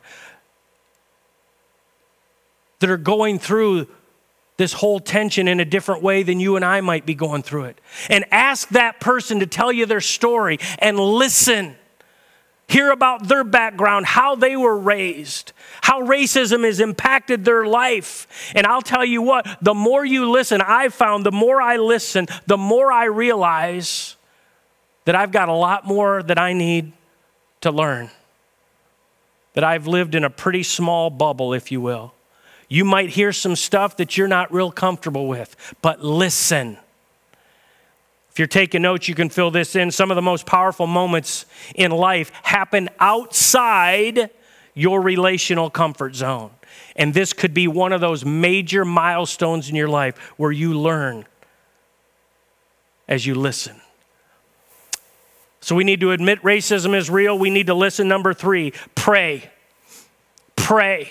that 2.80 2.90
are 2.90 2.98
going 2.98 3.38
through 3.38 3.88
this 4.58 4.74
whole 4.74 5.00
tension 5.00 5.48
in 5.48 5.58
a 5.60 5.64
different 5.64 6.02
way 6.02 6.22
than 6.22 6.38
you 6.38 6.56
and 6.56 6.64
I 6.64 6.82
might 6.82 7.06
be 7.06 7.14
going 7.14 7.42
through 7.42 7.64
it. 7.64 7.80
And 8.10 8.26
ask 8.30 8.68
that 8.70 9.00
person 9.00 9.40
to 9.40 9.46
tell 9.46 9.72
you 9.72 9.86
their 9.86 10.00
story 10.02 10.58
and 10.78 10.98
listen 10.98 11.76
hear 12.68 12.90
about 12.90 13.26
their 13.26 13.44
background, 13.44 14.06
how 14.06 14.34
they 14.34 14.54
were 14.54 14.76
raised, 14.76 15.52
how 15.82 16.02
racism 16.02 16.64
has 16.64 16.80
impacted 16.80 17.44
their 17.44 17.66
life. 17.66 18.52
And 18.54 18.66
I'll 18.66 18.82
tell 18.82 19.04
you 19.04 19.22
what, 19.22 19.46
the 19.62 19.74
more 19.74 20.04
you 20.04 20.30
listen, 20.30 20.60
I've 20.60 20.94
found 20.94 21.24
the 21.24 21.32
more 21.32 21.60
I 21.60 21.78
listen, 21.78 22.26
the 22.46 22.58
more 22.58 22.92
I 22.92 23.06
realize 23.06 24.16
that 25.06 25.14
I've 25.14 25.32
got 25.32 25.48
a 25.48 25.54
lot 25.54 25.86
more 25.86 26.22
that 26.22 26.38
I 26.38 26.52
need 26.52 26.92
to 27.62 27.70
learn. 27.70 28.10
That 29.54 29.64
I've 29.64 29.86
lived 29.86 30.14
in 30.14 30.22
a 30.22 30.30
pretty 30.30 30.62
small 30.62 31.08
bubble, 31.08 31.54
if 31.54 31.72
you 31.72 31.80
will. 31.80 32.12
You 32.68 32.84
might 32.84 33.10
hear 33.10 33.32
some 33.32 33.56
stuff 33.56 33.96
that 33.96 34.16
you're 34.16 34.28
not 34.28 34.52
real 34.52 34.70
comfortable 34.70 35.26
with, 35.26 35.56
but 35.80 36.04
listen 36.04 36.78
if 38.38 38.40
you're 38.40 38.46
taking 38.46 38.82
notes, 38.82 39.08
you 39.08 39.16
can 39.16 39.30
fill 39.30 39.50
this 39.50 39.74
in. 39.74 39.90
Some 39.90 40.12
of 40.12 40.14
the 40.14 40.22
most 40.22 40.46
powerful 40.46 40.86
moments 40.86 41.44
in 41.74 41.90
life 41.90 42.30
happen 42.44 42.88
outside 43.00 44.30
your 44.74 45.02
relational 45.02 45.70
comfort 45.70 46.14
zone. 46.14 46.52
And 46.94 47.12
this 47.12 47.32
could 47.32 47.52
be 47.52 47.66
one 47.66 47.92
of 47.92 48.00
those 48.00 48.24
major 48.24 48.84
milestones 48.84 49.68
in 49.68 49.74
your 49.74 49.88
life 49.88 50.16
where 50.36 50.52
you 50.52 50.78
learn 50.78 51.24
as 53.08 53.26
you 53.26 53.34
listen. 53.34 53.80
So 55.60 55.74
we 55.74 55.82
need 55.82 55.98
to 55.98 56.12
admit 56.12 56.40
racism 56.42 56.94
is 56.94 57.10
real. 57.10 57.36
We 57.36 57.50
need 57.50 57.66
to 57.66 57.74
listen. 57.74 58.06
Number 58.06 58.32
three, 58.32 58.72
pray. 58.94 59.50
Pray. 60.54 61.10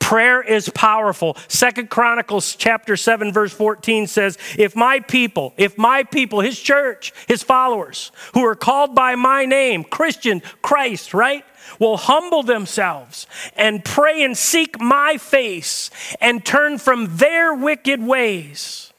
Prayer 0.00 0.42
is 0.42 0.68
powerful. 0.70 1.36
Second 1.46 1.88
Chronicles 1.88 2.56
chapter 2.56 2.96
7 2.96 3.32
verse 3.32 3.52
14 3.52 4.08
says, 4.08 4.36
"If 4.58 4.74
my 4.74 4.98
people, 4.98 5.54
if 5.56 5.78
my 5.78 6.02
people, 6.02 6.40
his 6.40 6.58
church, 6.58 7.12
his 7.28 7.44
followers 7.44 8.10
who 8.34 8.44
are 8.44 8.56
called 8.56 8.94
by 8.94 9.14
my 9.14 9.44
name, 9.44 9.84
Christian, 9.84 10.42
Christ, 10.62 11.14
right? 11.14 11.44
will 11.78 11.96
humble 11.96 12.42
themselves 12.42 13.28
and 13.56 13.84
pray 13.84 14.22
and 14.24 14.36
seek 14.36 14.80
my 14.80 15.16
face 15.16 15.88
and 16.20 16.44
turn 16.44 16.76
from 16.76 17.16
their 17.18 17.54
wicked 17.54 18.02
ways, 18.02 18.92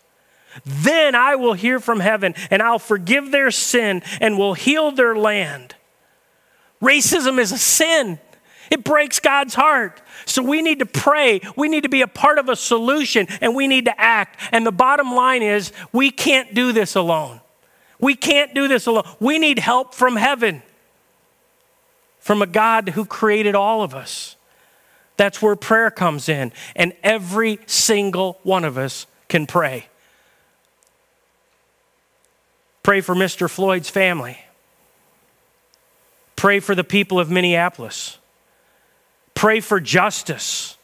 then 0.65 1.13
I 1.13 1.35
will 1.35 1.53
hear 1.53 1.79
from 1.79 1.99
heaven 1.99 2.33
and 2.49 2.61
I'll 2.61 2.79
forgive 2.79 3.31
their 3.31 3.51
sin 3.51 4.01
and 4.21 4.37
will 4.37 4.53
heal 4.53 4.91
their 4.91 5.15
land." 5.15 5.75
Racism 6.81 7.39
is 7.39 7.51
a 7.51 7.57
sin. 7.57 8.19
It 8.71 8.85
breaks 8.85 9.19
God's 9.19 9.53
heart. 9.53 10.01
So 10.25 10.41
we 10.41 10.61
need 10.61 10.79
to 10.79 10.85
pray. 10.85 11.41
We 11.57 11.67
need 11.67 11.83
to 11.83 11.89
be 11.89 12.01
a 12.01 12.07
part 12.07 12.39
of 12.39 12.47
a 12.47 12.55
solution 12.55 13.27
and 13.41 13.53
we 13.53 13.67
need 13.67 13.85
to 13.85 14.01
act. 14.01 14.39
And 14.53 14.65
the 14.65 14.71
bottom 14.71 15.13
line 15.13 15.43
is 15.43 15.73
we 15.91 16.09
can't 16.09 16.55
do 16.55 16.71
this 16.71 16.95
alone. 16.95 17.41
We 17.99 18.15
can't 18.15 18.55
do 18.55 18.69
this 18.69 18.87
alone. 18.87 19.03
We 19.19 19.39
need 19.39 19.59
help 19.59 19.93
from 19.93 20.15
heaven, 20.15 20.63
from 22.19 22.41
a 22.41 22.47
God 22.47 22.89
who 22.89 23.05
created 23.05 23.55
all 23.55 23.83
of 23.83 23.93
us. 23.93 24.37
That's 25.17 25.41
where 25.41 25.57
prayer 25.57 25.91
comes 25.91 26.29
in. 26.29 26.53
And 26.73 26.93
every 27.03 27.59
single 27.67 28.39
one 28.43 28.63
of 28.63 28.77
us 28.77 29.05
can 29.27 29.45
pray. 29.45 29.87
Pray 32.83 33.01
for 33.01 33.13
Mr. 33.15 33.49
Floyd's 33.49 33.89
family. 33.89 34.39
Pray 36.37 36.61
for 36.61 36.73
the 36.73 36.85
people 36.85 37.19
of 37.19 37.29
Minneapolis. 37.29 38.17
Pray 39.41 39.59
for 39.59 39.79
justice. 39.79 40.77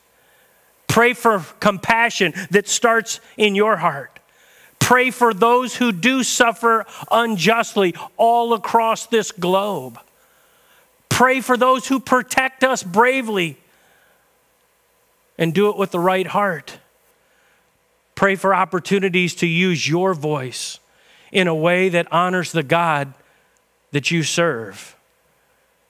Pray 0.87 1.13
for 1.13 1.45
compassion 1.59 2.33
that 2.49 2.67
starts 2.67 3.19
in 3.37 3.53
your 3.53 3.77
heart. 3.77 4.19
Pray 4.79 5.11
for 5.11 5.31
those 5.31 5.75
who 5.75 5.91
do 5.91 6.23
suffer 6.23 6.87
unjustly 7.11 7.93
all 8.17 8.55
across 8.55 9.05
this 9.05 9.31
globe. 9.31 9.99
Pray 11.07 11.39
for 11.39 11.55
those 11.55 11.87
who 11.87 11.99
protect 11.99 12.63
us 12.63 12.81
bravely 12.81 13.59
and 15.37 15.53
do 15.53 15.69
it 15.69 15.77
with 15.77 15.91
the 15.91 15.99
right 15.99 16.25
heart. 16.25 16.79
Pray 18.15 18.33
for 18.33 18.55
opportunities 18.55 19.35
to 19.35 19.45
use 19.45 19.87
your 19.87 20.15
voice 20.15 20.79
in 21.31 21.47
a 21.47 21.53
way 21.53 21.89
that 21.89 22.11
honors 22.11 22.53
the 22.53 22.63
God 22.63 23.13
that 23.91 24.09
you 24.09 24.23
serve. 24.23 24.95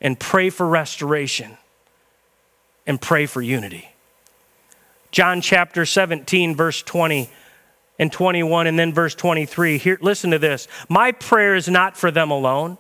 And 0.01 0.19
pray 0.19 0.50
for 0.50 0.67
restoration 0.67 1.57
and 2.88 3.00
pray 3.00 3.25
for 3.25 3.41
unity. 3.41 3.89
John 5.12 5.41
chapter 5.41 5.86
17, 5.86 6.56
verse 6.56 6.82
20 6.82 7.29
and 8.00 8.12
21, 8.12 8.67
and 8.67 8.79
then 8.79 8.94
verse 8.94 9.13
23. 9.15 9.77
Here, 9.77 9.98
listen 10.01 10.32
to 10.32 10.39
this. 10.39 10.67
My 10.88 11.12
prayer 11.12 11.56
is 11.56 11.67
not 11.67 11.98
for 11.98 12.12
them 12.12 12.32
alone. 12.32 12.77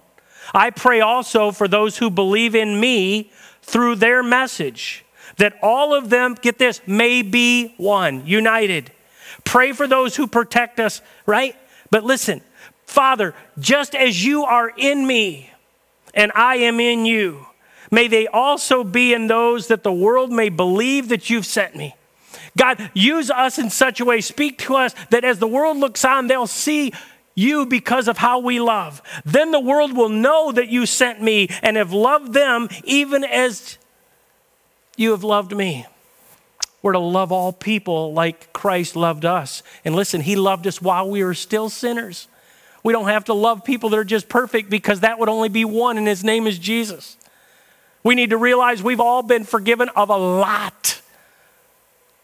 I 0.53 0.69
pray 0.69 1.01
also 1.01 1.51
for 1.51 1.67
those 1.67 1.97
who 1.97 2.09
believe 2.09 2.55
in 2.55 2.79
me 2.79 3.31
through 3.61 3.95
their 3.95 4.23
message, 4.23 5.03
that 5.37 5.57
all 5.61 5.93
of 5.93 6.09
them, 6.09 6.35
get 6.35 6.57
this, 6.57 6.81
may 6.87 7.21
be 7.21 7.73
one, 7.77 8.25
united. 8.25 8.91
Pray 9.43 9.73
for 9.73 9.87
those 9.87 10.15
who 10.15 10.27
protect 10.27 10.79
us, 10.79 11.01
right? 11.25 11.55
But 11.91 12.03
listen, 12.03 12.41
Father, 12.85 13.33
just 13.59 13.93
as 13.93 14.23
you 14.23 14.45
are 14.45 14.71
in 14.77 15.05
me 15.05 15.49
and 16.13 16.31
I 16.33 16.57
am 16.57 16.79
in 16.79 17.05
you, 17.05 17.46
May 17.91 18.07
they 18.07 18.27
also 18.27 18.83
be 18.83 19.13
in 19.13 19.27
those 19.27 19.67
that 19.67 19.83
the 19.83 19.93
world 19.93 20.31
may 20.31 20.49
believe 20.49 21.09
that 21.09 21.29
you've 21.29 21.45
sent 21.45 21.75
me. 21.75 21.95
God, 22.57 22.89
use 22.93 23.29
us 23.29 23.59
in 23.59 23.69
such 23.69 23.99
a 23.99 24.05
way, 24.05 24.19
speak 24.21 24.57
to 24.59 24.75
us 24.75 24.93
that 25.11 25.23
as 25.23 25.39
the 25.39 25.47
world 25.47 25.77
looks 25.77 26.03
on, 26.03 26.27
they'll 26.27 26.47
see 26.47 26.91
you 27.35 27.65
because 27.65 28.07
of 28.07 28.17
how 28.17 28.39
we 28.39 28.59
love. 28.59 29.01
Then 29.23 29.51
the 29.51 29.59
world 29.59 29.95
will 29.95 30.09
know 30.09 30.51
that 30.51 30.69
you 30.69 30.85
sent 30.85 31.21
me 31.21 31.49
and 31.61 31.77
have 31.77 31.93
loved 31.93 32.33
them 32.33 32.67
even 32.83 33.23
as 33.23 33.77
you 34.97 35.11
have 35.11 35.23
loved 35.23 35.55
me. 35.55 35.85
We're 36.81 36.93
to 36.93 36.99
love 36.99 37.31
all 37.31 37.53
people 37.53 38.13
like 38.13 38.51
Christ 38.53 38.95
loved 38.95 39.25
us. 39.25 39.61
And 39.85 39.95
listen, 39.95 40.21
He 40.21 40.35
loved 40.35 40.65
us 40.67 40.81
while 40.81 41.09
we 41.09 41.23
were 41.23 41.33
still 41.33 41.69
sinners. 41.69 42.27
We 42.83 42.93
don't 42.93 43.07
have 43.07 43.25
to 43.25 43.33
love 43.33 43.63
people 43.63 43.89
that 43.89 43.99
are 43.99 44.03
just 44.03 44.29
perfect 44.29 44.69
because 44.69 45.01
that 45.01 45.19
would 45.19 45.29
only 45.29 45.49
be 45.49 45.65
one, 45.65 45.97
and 45.97 46.07
His 46.07 46.23
name 46.23 46.47
is 46.47 46.57
Jesus. 46.57 47.16
We 48.03 48.15
need 48.15 48.29
to 48.29 48.37
realize 48.37 48.81
we've 48.81 48.99
all 48.99 49.23
been 49.23 49.43
forgiven 49.43 49.89
of 49.89 50.09
a 50.09 50.17
lot. 50.17 51.01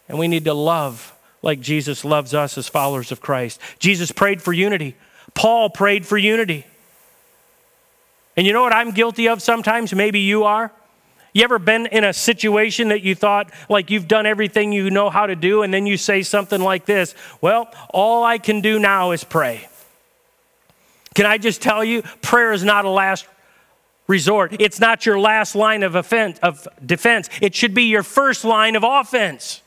And 0.08 0.18
we 0.18 0.28
need 0.28 0.44
to 0.44 0.54
love 0.54 1.14
like 1.42 1.60
Jesus 1.60 2.04
loves 2.04 2.34
us 2.34 2.56
as 2.56 2.68
followers 2.68 3.12
of 3.12 3.20
Christ. 3.20 3.60
Jesus 3.78 4.10
prayed 4.10 4.40
for 4.42 4.52
unity, 4.52 4.96
Paul 5.34 5.70
prayed 5.70 6.06
for 6.06 6.16
unity. 6.16 6.66
And 8.36 8.46
you 8.46 8.52
know 8.52 8.62
what 8.62 8.74
I'm 8.74 8.90
guilty 8.90 9.28
of 9.28 9.40
sometimes? 9.40 9.94
Maybe 9.94 10.20
you 10.20 10.44
are. 10.44 10.72
You 11.32 11.42
ever 11.42 11.58
been 11.58 11.86
in 11.86 12.04
a 12.04 12.12
situation 12.12 12.88
that 12.88 13.02
you 13.02 13.14
thought 13.14 13.50
like 13.68 13.90
you've 13.90 14.08
done 14.08 14.24
everything 14.24 14.72
you 14.72 14.88
know 14.90 15.10
how 15.10 15.26
to 15.26 15.34
do, 15.34 15.62
and 15.62 15.74
then 15.74 15.84
you 15.84 15.96
say 15.96 16.22
something 16.22 16.60
like 16.60 16.86
this 16.86 17.14
Well, 17.40 17.72
all 17.90 18.24
I 18.24 18.38
can 18.38 18.60
do 18.60 18.78
now 18.78 19.10
is 19.10 19.24
pray. 19.24 19.68
Can 21.14 21.26
I 21.26 21.38
just 21.38 21.62
tell 21.62 21.84
you, 21.84 22.02
prayer 22.22 22.52
is 22.52 22.64
not 22.64 22.84
a 22.84 22.88
last 22.88 23.26
resort. 24.06 24.56
It's 24.60 24.80
not 24.80 25.06
your 25.06 25.18
last 25.18 25.54
line 25.54 25.82
of, 25.82 25.94
offense, 25.94 26.38
of 26.40 26.68
defense. 26.84 27.28
It 27.40 27.54
should 27.54 27.74
be 27.74 27.84
your 27.84 28.02
first 28.02 28.44
line 28.44 28.76
of 28.76 28.84
offense. 28.84 29.62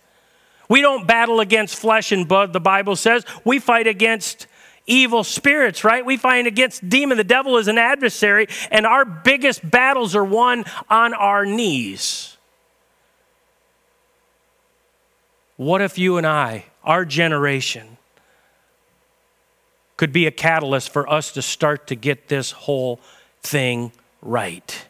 We 0.70 0.82
don't 0.82 1.08
battle 1.08 1.40
against 1.40 1.76
flesh 1.76 2.12
and 2.12 2.28
blood, 2.28 2.54
the 2.54 2.60
Bible 2.60 2.96
says. 2.96 3.26
We 3.46 3.60
fight 3.60 3.88
against 3.88 4.48
evil 4.86 5.24
spirits, 5.24 5.84
right? 5.84 6.06
We 6.06 6.18
fight 6.18 6.46
against 6.48 6.88
demon. 6.88 7.18
The 7.18 7.24
devil 7.24 7.58
is 7.58 7.68
an 7.68 7.78
adversary, 7.78 8.48
and 8.72 8.86
our 8.86 9.06
biggest 9.06 9.70
battles 9.70 10.16
are 10.16 10.24
won 10.24 10.66
on 10.90 11.14
our 11.14 11.46
knees. 11.46 12.38
What 15.58 15.82
if 15.82 15.98
you 15.98 16.18
and 16.18 16.28
I, 16.28 16.66
our 16.84 17.04
generation, 17.04 17.98
could 19.98 20.14
be 20.14 20.28
a 20.28 20.32
catalyst 20.32 20.90
for 20.90 21.10
us 21.10 21.32
to 21.32 21.42
start 21.42 21.88
to 21.88 21.96
get 21.96 22.28
this 22.28 22.52
whole 22.52 23.00
thing 23.42 23.92
right. 24.28 24.86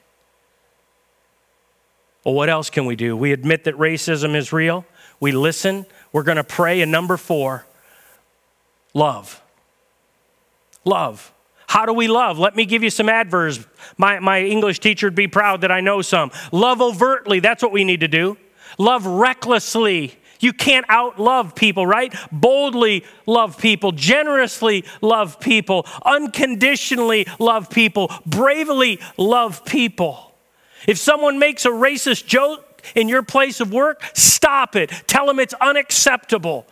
Well, 2.26 2.34
what 2.34 2.50
else 2.50 2.70
can 2.70 2.86
we 2.86 2.98
do? 2.98 3.16
We 3.16 3.32
admit 3.32 3.64
that 3.64 3.76
racism 3.76 4.36
is 4.36 4.52
real. 4.52 4.86
We 5.20 5.32
listen. 5.32 5.86
We're 6.12 6.24
going 6.24 6.38
to 6.38 6.44
pray. 6.44 6.82
And 6.82 6.92
number 6.92 7.16
four, 7.16 7.66
love. 8.94 9.42
Love. 10.84 11.32
How 11.68 11.86
do 11.86 11.94
we 11.94 12.08
love? 12.08 12.40
Let 12.40 12.56
me 12.56 12.66
give 12.66 12.84
you 12.84 12.90
some 12.90 13.10
adverbs. 13.10 13.66
My, 13.98 14.20
my 14.20 14.42
English 14.42 14.80
teacher 14.80 15.08
would 15.08 15.16
be 15.16 15.28
proud 15.28 15.62
that 15.62 15.72
I 15.72 15.82
know 15.82 16.02
some. 16.02 16.32
Love 16.52 16.82
overtly, 16.82 17.40
that's 17.40 17.62
what 17.62 17.72
we 17.72 17.84
need 17.84 18.00
to 18.02 18.08
do. 18.08 18.38
Love 18.78 19.06
recklessly. 19.06 20.18
You 20.40 20.54
can't 20.54 20.88
outlove 20.88 21.56
people, 21.56 21.86
right? 21.86 22.14
Boldly 22.32 23.06
love 23.26 23.58
people, 23.58 23.92
generously 23.92 24.86
love 25.02 25.40
people, 25.40 25.86
unconditionally 26.06 27.28
love 27.40 27.70
people, 27.70 28.12
bravely 28.26 29.00
love 29.18 29.66
people. 29.66 30.34
If 30.88 30.98
someone 30.98 31.40
makes 31.40 31.66
a 31.66 31.70
racist 31.70 32.26
joke 32.26 32.82
in 32.96 33.10
your 33.10 33.24
place 33.24 33.60
of 33.60 33.74
work, 33.74 34.02
stop 34.14 34.76
it. 34.76 34.90
Tell 35.08 35.26
them 35.26 35.40
it's 35.40 35.54
unacceptable. 35.56 36.66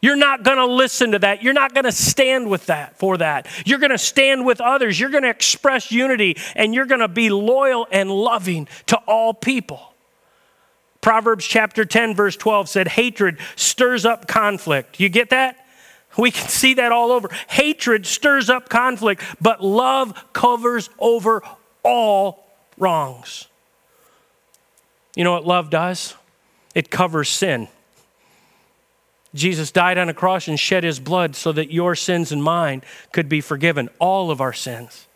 You're 0.00 0.16
not 0.16 0.44
going 0.44 0.58
to 0.58 0.66
listen 0.66 1.12
to 1.12 1.18
that. 1.20 1.42
You're 1.42 1.54
not 1.54 1.74
going 1.74 1.84
to 1.84 1.92
stand 1.92 2.48
with 2.48 2.66
that 2.66 2.98
for 2.98 3.16
that. 3.16 3.48
You're 3.66 3.80
going 3.80 3.90
to 3.90 3.98
stand 3.98 4.46
with 4.46 4.60
others. 4.60 4.98
You're 4.98 5.10
going 5.10 5.24
to 5.24 5.30
express 5.30 5.90
unity 5.90 6.36
and 6.54 6.72
you're 6.72 6.86
going 6.86 7.00
to 7.00 7.08
be 7.08 7.30
loyal 7.30 7.88
and 7.90 8.10
loving 8.10 8.68
to 8.86 8.96
all 9.08 9.34
people. 9.34 9.94
Proverbs 11.00 11.44
chapter 11.44 11.84
10, 11.84 12.14
verse 12.14 12.36
12 12.36 12.68
said, 12.68 12.88
Hatred 12.88 13.38
stirs 13.56 14.04
up 14.04 14.26
conflict. 14.26 14.98
You 14.98 15.08
get 15.08 15.30
that? 15.30 15.64
We 16.16 16.30
can 16.30 16.48
see 16.48 16.74
that 16.74 16.90
all 16.90 17.12
over. 17.12 17.28
Hatred 17.48 18.04
stirs 18.06 18.50
up 18.50 18.68
conflict, 18.68 19.22
but 19.40 19.62
love 19.62 20.32
covers 20.32 20.90
over 20.98 21.42
all 21.84 22.46
wrongs. 22.76 23.46
You 25.14 25.24
know 25.24 25.32
what 25.32 25.46
love 25.46 25.70
does? 25.70 26.14
It 26.74 26.90
covers 26.90 27.28
sin. 27.28 27.68
Jesus 29.34 29.70
died 29.70 29.98
on 29.98 30.08
a 30.08 30.14
cross 30.14 30.48
and 30.48 30.58
shed 30.58 30.84
his 30.84 30.98
blood 30.98 31.36
so 31.36 31.52
that 31.52 31.70
your 31.70 31.94
sins 31.94 32.32
and 32.32 32.42
mine 32.42 32.82
could 33.12 33.28
be 33.28 33.40
forgiven, 33.40 33.88
all 33.98 34.30
of 34.30 34.40
our 34.40 34.52
sins. 34.52 35.06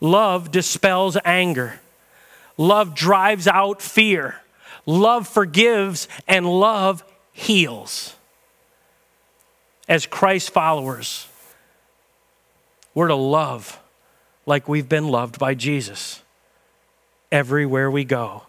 Love 0.00 0.50
dispels 0.50 1.16
anger. 1.24 1.80
Love 2.56 2.94
drives 2.94 3.46
out 3.46 3.82
fear. 3.82 4.40
Love 4.86 5.28
forgives 5.28 6.08
and 6.26 6.46
love 6.46 7.04
heals. 7.32 8.14
As 9.88 10.06
Christ 10.06 10.50
followers, 10.50 11.26
we're 12.94 13.08
to 13.08 13.14
love 13.14 13.78
like 14.46 14.68
we've 14.68 14.88
been 14.88 15.08
loved 15.08 15.38
by 15.38 15.54
Jesus 15.54 16.22
everywhere 17.30 17.90
we 17.90 18.04
go. 18.04 18.42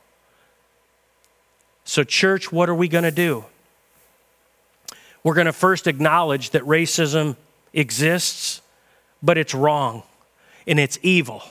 So, 1.84 2.04
church, 2.04 2.52
what 2.52 2.70
are 2.70 2.76
we 2.76 2.88
going 2.88 3.04
to 3.04 3.12
do? 3.12 3.46
We're 5.24 5.36
going 5.36 5.46
to 5.46 5.54
first 5.54 5.88
acknowledge 5.88 6.52
that 6.52 6.64
racism 6.64 7.36
exists, 7.74 8.62
but 9.22 9.38
it's 9.38 9.54
wrong 9.54 10.04
and 10.66 10.80
it's 10.80 10.98
evil 11.02 11.44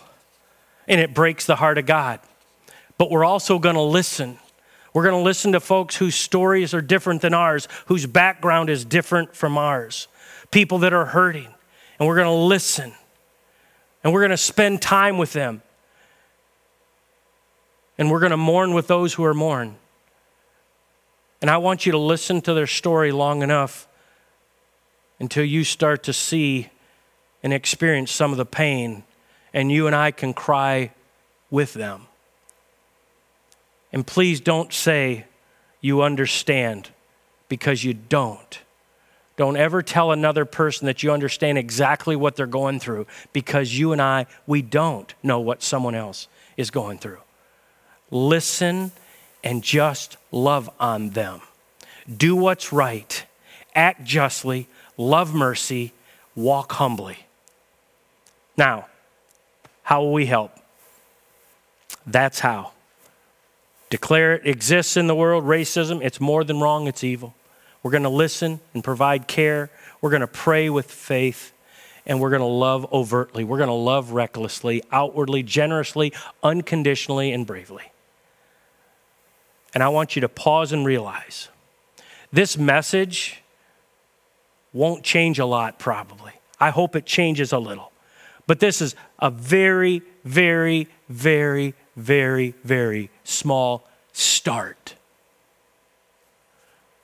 and 0.88 1.00
it 1.00 1.14
breaks 1.14 1.46
the 1.46 1.56
heart 1.56 1.78
of 1.78 1.86
God. 1.86 2.20
But 2.98 3.10
we're 3.10 3.24
also 3.24 3.58
going 3.58 3.76
to 3.76 3.80
listen 3.80 4.38
we're 4.92 5.04
going 5.04 5.14
to 5.14 5.22
listen 5.22 5.52
to 5.52 5.60
folks 5.60 5.96
whose 5.96 6.14
stories 6.14 6.74
are 6.74 6.80
different 6.80 7.22
than 7.22 7.34
ours, 7.34 7.68
whose 7.86 8.06
background 8.06 8.70
is 8.70 8.84
different 8.84 9.36
from 9.36 9.56
ours, 9.56 10.08
people 10.50 10.78
that 10.78 10.92
are 10.92 11.06
hurting. 11.06 11.48
And 11.98 12.08
we're 12.08 12.16
going 12.16 12.26
to 12.26 12.32
listen. 12.32 12.92
And 14.02 14.12
we're 14.12 14.20
going 14.20 14.30
to 14.30 14.36
spend 14.36 14.82
time 14.82 15.18
with 15.18 15.32
them. 15.32 15.62
And 17.98 18.10
we're 18.10 18.20
going 18.20 18.30
to 18.30 18.36
mourn 18.36 18.72
with 18.72 18.86
those 18.86 19.14
who 19.14 19.24
are 19.24 19.34
mourned. 19.34 19.76
And 21.40 21.50
I 21.50 21.58
want 21.58 21.86
you 21.86 21.92
to 21.92 21.98
listen 21.98 22.40
to 22.42 22.54
their 22.54 22.66
story 22.66 23.12
long 23.12 23.42
enough 23.42 23.86
until 25.18 25.44
you 25.44 25.64
start 25.64 26.02
to 26.04 26.12
see 26.12 26.70
and 27.42 27.52
experience 27.52 28.10
some 28.10 28.32
of 28.32 28.38
the 28.38 28.46
pain, 28.46 29.04
and 29.54 29.70
you 29.70 29.86
and 29.86 29.96
I 29.96 30.10
can 30.10 30.34
cry 30.34 30.92
with 31.50 31.74
them. 31.74 32.06
And 33.92 34.06
please 34.06 34.40
don't 34.40 34.72
say 34.72 35.26
you 35.80 36.02
understand 36.02 36.90
because 37.48 37.84
you 37.84 37.94
don't. 37.94 38.60
Don't 39.36 39.56
ever 39.56 39.82
tell 39.82 40.12
another 40.12 40.44
person 40.44 40.86
that 40.86 41.02
you 41.02 41.12
understand 41.12 41.56
exactly 41.56 42.14
what 42.14 42.36
they're 42.36 42.46
going 42.46 42.78
through 42.78 43.06
because 43.32 43.76
you 43.76 43.92
and 43.92 44.00
I, 44.00 44.26
we 44.46 44.60
don't 44.60 45.12
know 45.22 45.40
what 45.40 45.62
someone 45.62 45.94
else 45.94 46.28
is 46.56 46.70
going 46.70 46.98
through. 46.98 47.20
Listen 48.10 48.92
and 49.42 49.62
just 49.62 50.16
love 50.30 50.68
on 50.78 51.10
them. 51.10 51.40
Do 52.14 52.36
what's 52.36 52.72
right, 52.72 53.24
act 53.74 54.04
justly, 54.04 54.68
love 54.96 55.32
mercy, 55.32 55.92
walk 56.34 56.72
humbly. 56.72 57.26
Now, 58.56 58.88
how 59.82 60.02
will 60.02 60.12
we 60.12 60.26
help? 60.26 60.52
That's 62.06 62.40
how. 62.40 62.72
Declare 63.90 64.36
it 64.36 64.46
exists 64.46 64.96
in 64.96 65.08
the 65.08 65.14
world, 65.14 65.44
racism. 65.44 66.02
It's 66.02 66.20
more 66.20 66.44
than 66.44 66.60
wrong, 66.60 66.86
it's 66.86 67.04
evil. 67.04 67.34
We're 67.82 67.90
going 67.90 68.04
to 68.04 68.08
listen 68.08 68.60
and 68.72 68.84
provide 68.84 69.26
care. 69.26 69.70
We're 70.00 70.10
going 70.10 70.20
to 70.20 70.26
pray 70.26 70.70
with 70.70 70.90
faith. 70.90 71.52
And 72.06 72.20
we're 72.20 72.30
going 72.30 72.40
to 72.40 72.46
love 72.46 72.90
overtly. 72.92 73.44
We're 73.44 73.58
going 73.58 73.68
to 73.68 73.74
love 73.74 74.12
recklessly, 74.12 74.82
outwardly, 74.90 75.42
generously, 75.42 76.12
unconditionally, 76.42 77.32
and 77.32 77.46
bravely. 77.46 77.92
And 79.74 79.82
I 79.82 79.88
want 79.88 80.16
you 80.16 80.20
to 80.20 80.28
pause 80.28 80.72
and 80.72 80.86
realize 80.86 81.48
this 82.32 82.56
message 82.56 83.42
won't 84.72 85.04
change 85.04 85.38
a 85.38 85.46
lot, 85.46 85.78
probably. 85.78 86.32
I 86.58 86.70
hope 86.70 86.96
it 86.96 87.06
changes 87.06 87.52
a 87.52 87.58
little. 87.58 87.92
But 88.46 88.60
this 88.60 88.80
is 88.80 88.94
a 89.18 89.30
very, 89.30 90.02
very, 90.24 90.88
very, 91.08 91.74
very, 92.00 92.54
very 92.64 93.10
small 93.24 93.88
start. 94.12 94.94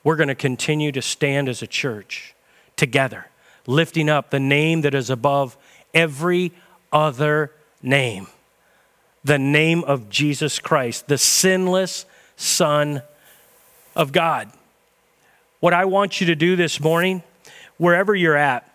We're 0.03 0.17
going 0.17 0.29
to 0.29 0.35
continue 0.35 0.93
to 0.93 1.03
stand 1.03 1.49
as 1.49 1.63
a 1.63 1.67
church 1.67 2.35
together, 2.77 3.27
lifting 3.67 4.09
up 4.09 4.31
the 4.31 4.41
name 4.41 4.83
that 4.83 4.95
is 4.95 5.11
above 5.11 5.57
every 5.95 6.53
other 6.93 7.53
name 7.83 8.29
the 9.27 9.39
name 9.39 9.83
of 9.83 10.09
Jesus 10.09 10.61
Christ, 10.61 11.09
the 11.09 11.19
sinless 11.19 12.07
Son 12.37 13.03
of 13.97 14.13
God. 14.13 14.53
What 15.59 15.75
I 15.75 15.85
want 15.85 16.21
you 16.21 16.29
to 16.29 16.37
do 16.37 16.55
this 16.55 16.79
morning, 16.79 17.25
wherever 17.77 18.15
you're 18.15 18.37
at, 18.37 18.71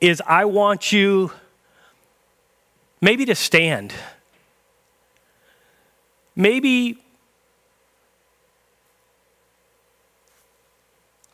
is 0.00 0.22
I 0.24 0.44
want 0.44 0.92
you 0.92 1.32
maybe 3.00 3.24
to 3.26 3.34
stand. 3.34 3.92
Maybe 6.34 7.02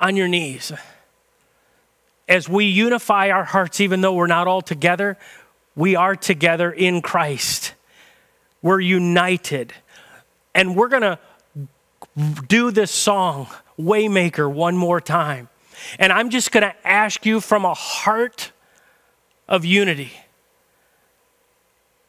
on 0.00 0.16
your 0.16 0.29
knees. 0.29 0.72
As 2.29 2.48
we 2.48 2.66
unify 2.66 3.31
our 3.31 3.44
hearts, 3.44 3.81
even 3.81 4.00
though 4.00 4.14
we're 4.14 4.27
not 4.27 4.46
all 4.46 4.62
together, 4.62 5.18
we 5.77 5.96
are 5.96 6.16
together 6.16 6.70
in 6.70 7.03
Christ. 7.03 7.74
We're 8.62 8.81
united. 8.81 9.72
And 10.55 10.74
we're 10.77 10.88
going 10.88 11.03
to 11.03 11.18
do 12.48 12.70
this 12.70 12.90
song, 12.90 13.48
Waymaker, 13.79 14.50
one 14.50 14.77
more 14.77 15.00
time. 15.00 15.48
And 15.98 16.12
I'm 16.12 16.31
just 16.31 16.53
going 16.53 16.62
to 16.62 16.74
ask 16.87 17.27
you 17.27 17.40
from 17.40 17.64
a 17.64 17.74
heart 17.74 18.53
of 19.48 19.64
unity 19.64 20.12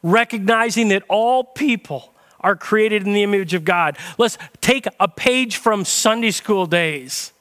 recognizing 0.06 0.90
that 0.90 1.04
all 1.10 1.44
people 1.44 2.14
are 2.40 2.56
created 2.56 3.08
in 3.08 3.14
the 3.14 3.24
image 3.24 3.56
of 3.56 3.66
God. 3.66 3.98
Let's 4.20 4.38
take 4.62 4.86
a 5.00 5.08
page 5.08 5.58
from 5.58 5.84
Sunday 5.84 6.30
school 6.30 6.68
days. 6.68 7.34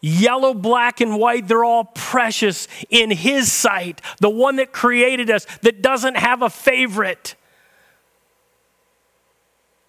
yellow, 0.00 0.54
black, 0.54 1.00
and 1.00 1.18
white, 1.18 1.48
they're 1.48 1.64
all 1.64 1.84
precious 1.84 2.68
in 2.88 3.10
His 3.10 3.50
sight. 3.50 4.00
The 4.20 4.30
one 4.30 4.56
that 4.56 4.72
created 4.72 5.30
us, 5.30 5.46
that 5.62 5.82
doesn't 5.82 6.16
have 6.16 6.42
a 6.42 6.50
favorite. 6.50 7.34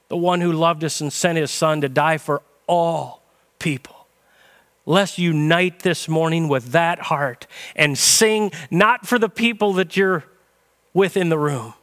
The 0.07 0.17
one 0.17 0.41
who 0.41 0.51
loved 0.51 0.83
us 0.83 1.01
and 1.01 1.13
sent 1.13 1.37
His 1.37 1.51
Son 1.51 1.81
to 1.81 1.89
die 1.89 2.17
for 2.17 2.41
all 2.67 3.21
people. 3.59 4.07
Let's 4.85 5.19
unite 5.19 5.81
this 5.81 6.07
morning 6.07 6.47
with 6.47 6.71
that 6.71 6.99
heart 6.99 7.45
and 7.75 7.95
sing 7.97 8.51
not 8.71 9.05
for 9.05 9.19
the 9.19 9.29
people 9.29 9.73
that 9.73 9.95
you're 9.95 10.23
with 10.93 11.15
in 11.15 11.29
the 11.29 11.37
room, 11.37 11.75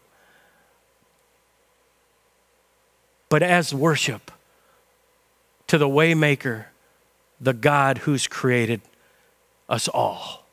but 3.28 3.42
as 3.42 3.74
worship 3.74 4.30
to 5.66 5.78
the 5.78 5.88
Waymaker, 5.88 6.66
the 7.40 7.52
God 7.52 7.98
who's 7.98 8.26
created 8.26 8.80
us 9.68 9.88
all. 9.88 10.46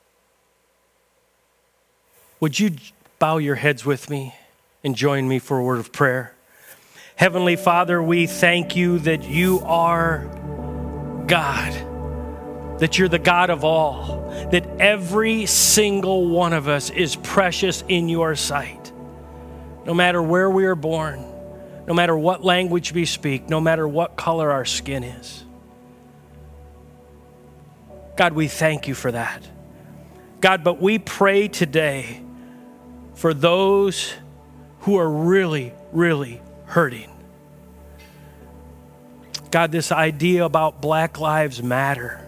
Would 2.39 2.59
you 2.59 2.71
bow 3.19 3.37
your 3.37 3.55
heads 3.55 3.85
with 3.85 4.09
me 4.09 4.35
and 4.83 4.95
join 4.95 5.27
me 5.27 5.39
for 5.39 5.59
a 5.59 5.63
word 5.63 5.79
of 5.79 5.93
prayer? 5.93 6.35
Heavenly 7.15 7.55
Father, 7.55 8.01
we 8.01 8.27
thank 8.27 8.75
you 8.75 8.99
that 8.99 9.23
you 9.23 9.59
are 9.65 10.25
God, 11.27 12.79
that 12.79 12.97
you're 12.97 13.07
the 13.07 13.19
God 13.19 13.49
of 13.49 13.63
all, 13.63 14.29
that 14.51 14.65
every 14.79 15.45
single 15.45 16.27
one 16.27 16.53
of 16.53 16.67
us 16.67 16.89
is 16.89 17.15
precious 17.15 17.83
in 17.87 18.09
your 18.09 18.35
sight. 18.35 18.91
No 19.85 19.93
matter 19.93 20.21
where 20.21 20.49
we 20.49 20.65
are 20.65 20.75
born, 20.75 21.23
no 21.87 21.93
matter 21.93 22.17
what 22.17 22.43
language 22.43 22.93
we 22.93 23.05
speak, 23.05 23.49
no 23.49 23.59
matter 23.59 23.87
what 23.87 24.15
color 24.15 24.51
our 24.51 24.65
skin 24.65 25.03
is. 25.03 25.43
God, 28.15 28.33
we 28.33 28.47
thank 28.47 28.87
you 28.87 28.95
for 28.95 29.11
that. 29.11 29.47
God, 30.39 30.63
but 30.63 30.81
we 30.81 30.99
pray 30.99 31.47
today 31.47 32.21
for 33.15 33.33
those 33.33 34.13
who 34.81 34.97
are 34.97 35.09
really, 35.09 35.73
really 35.91 36.41
hurting. 36.65 37.09
God, 39.51 39.71
this 39.71 39.91
idea 39.91 40.45
about 40.45 40.81
Black 40.81 41.19
Lives 41.19 41.61
Matter, 41.61 42.27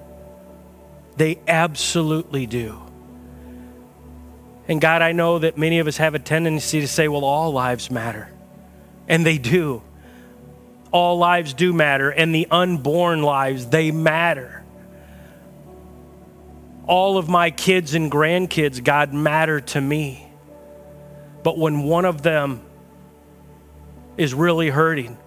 they 1.17 1.39
absolutely 1.47 2.45
do. 2.45 2.81
And 4.67 4.81
God, 4.81 5.01
I 5.01 5.11
know 5.11 5.39
that 5.39 5.57
many 5.57 5.79
of 5.79 5.87
us 5.87 5.97
have 5.97 6.15
a 6.15 6.19
tendency 6.19 6.81
to 6.81 6.87
say, 6.87 7.07
well, 7.07 7.23
all 7.23 7.51
lives 7.51 7.91
matter. 7.91 8.29
And 9.07 9.25
they 9.25 9.37
do. 9.37 9.81
All 10.91 11.17
lives 11.17 11.53
do 11.53 11.73
matter, 11.73 12.09
and 12.09 12.33
the 12.33 12.47
unborn 12.49 13.21
lives, 13.21 13.67
they 13.67 13.91
matter. 13.91 14.63
All 16.87 17.17
of 17.17 17.27
my 17.27 17.51
kids 17.51 17.95
and 17.95 18.11
grandkids, 18.11 18.83
God, 18.83 19.13
matter 19.13 19.59
to 19.59 19.81
me. 19.81 20.25
But 21.43 21.57
when 21.57 21.83
one 21.83 22.05
of 22.05 22.21
them 22.21 22.61
is 24.17 24.33
really 24.33 24.69
hurting, 24.69 25.17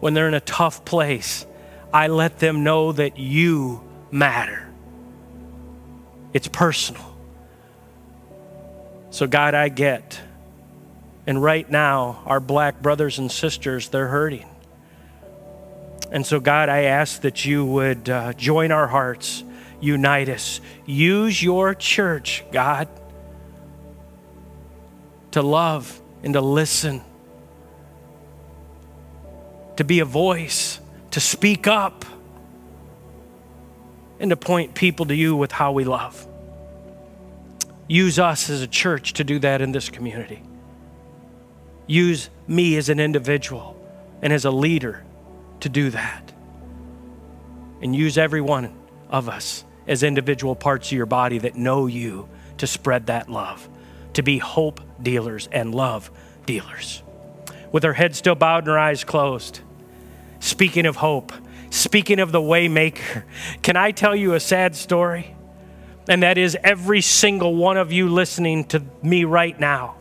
when 0.00 0.14
they're 0.14 0.28
in 0.28 0.34
a 0.34 0.40
tough 0.40 0.84
place, 0.84 1.46
I 1.92 2.08
let 2.08 2.38
them 2.38 2.64
know 2.64 2.92
that 2.92 3.18
you 3.18 3.82
matter. 4.10 4.66
It's 6.32 6.48
personal. 6.48 7.16
So, 9.10 9.26
God, 9.26 9.54
I 9.54 9.68
get 9.68 10.20
and 11.26 11.42
right 11.42 11.68
now, 11.70 12.22
our 12.26 12.40
black 12.40 12.80
brothers 12.80 13.18
and 13.18 13.30
sisters, 13.30 13.88
they're 13.88 14.08
hurting. 14.08 14.48
And 16.10 16.26
so, 16.26 16.40
God, 16.40 16.68
I 16.68 16.84
ask 16.84 17.20
that 17.22 17.44
you 17.44 17.64
would 17.64 18.08
uh, 18.08 18.32
join 18.32 18.72
our 18.72 18.88
hearts, 18.88 19.44
unite 19.80 20.28
us. 20.28 20.60
Use 20.86 21.42
your 21.42 21.74
church, 21.74 22.42
God, 22.50 22.88
to 25.32 25.42
love 25.42 26.00
and 26.22 26.34
to 26.34 26.40
listen, 26.40 27.02
to 29.76 29.84
be 29.84 30.00
a 30.00 30.04
voice, 30.04 30.80
to 31.12 31.20
speak 31.20 31.66
up, 31.66 32.04
and 34.18 34.30
to 34.30 34.36
point 34.36 34.74
people 34.74 35.06
to 35.06 35.14
you 35.14 35.36
with 35.36 35.52
how 35.52 35.72
we 35.72 35.84
love. 35.84 36.26
Use 37.88 38.18
us 38.18 38.50
as 38.50 38.62
a 38.62 38.66
church 38.66 39.14
to 39.14 39.24
do 39.24 39.38
that 39.38 39.60
in 39.60 39.72
this 39.72 39.88
community 39.90 40.42
use 41.90 42.30
me 42.46 42.76
as 42.76 42.88
an 42.88 43.00
individual 43.00 43.76
and 44.22 44.32
as 44.32 44.44
a 44.44 44.50
leader 44.50 45.02
to 45.60 45.68
do 45.68 45.90
that. 45.90 46.32
And 47.82 47.94
use 47.96 48.16
every 48.16 48.40
one 48.40 48.72
of 49.08 49.28
us 49.28 49.64
as 49.86 50.02
individual 50.02 50.54
parts 50.54 50.88
of 50.88 50.92
your 50.92 51.06
body 51.06 51.38
that 51.38 51.56
know 51.56 51.86
you 51.86 52.28
to 52.58 52.66
spread 52.66 53.06
that 53.06 53.28
love, 53.28 53.68
to 54.12 54.22
be 54.22 54.38
hope 54.38 54.80
dealers 55.02 55.48
and 55.50 55.74
love 55.74 56.10
dealers. 56.46 57.02
With 57.72 57.84
our 57.84 57.94
heads 57.94 58.18
still 58.18 58.34
bowed 58.34 58.64
and 58.64 58.72
our 58.72 58.78
eyes 58.78 59.02
closed, 59.02 59.60
speaking 60.38 60.86
of 60.86 60.96
hope, 60.96 61.32
speaking 61.70 62.20
of 62.20 62.30
the 62.30 62.40
waymaker, 62.40 63.24
can 63.62 63.76
I 63.76 63.90
tell 63.90 64.14
you 64.14 64.34
a 64.34 64.40
sad 64.40 64.76
story? 64.76 65.34
And 66.08 66.22
that 66.22 66.38
is 66.38 66.56
every 66.62 67.00
single 67.00 67.54
one 67.54 67.76
of 67.76 67.90
you 67.90 68.08
listening 68.08 68.64
to 68.66 68.82
me 69.02 69.24
right 69.24 69.58
now 69.58 69.96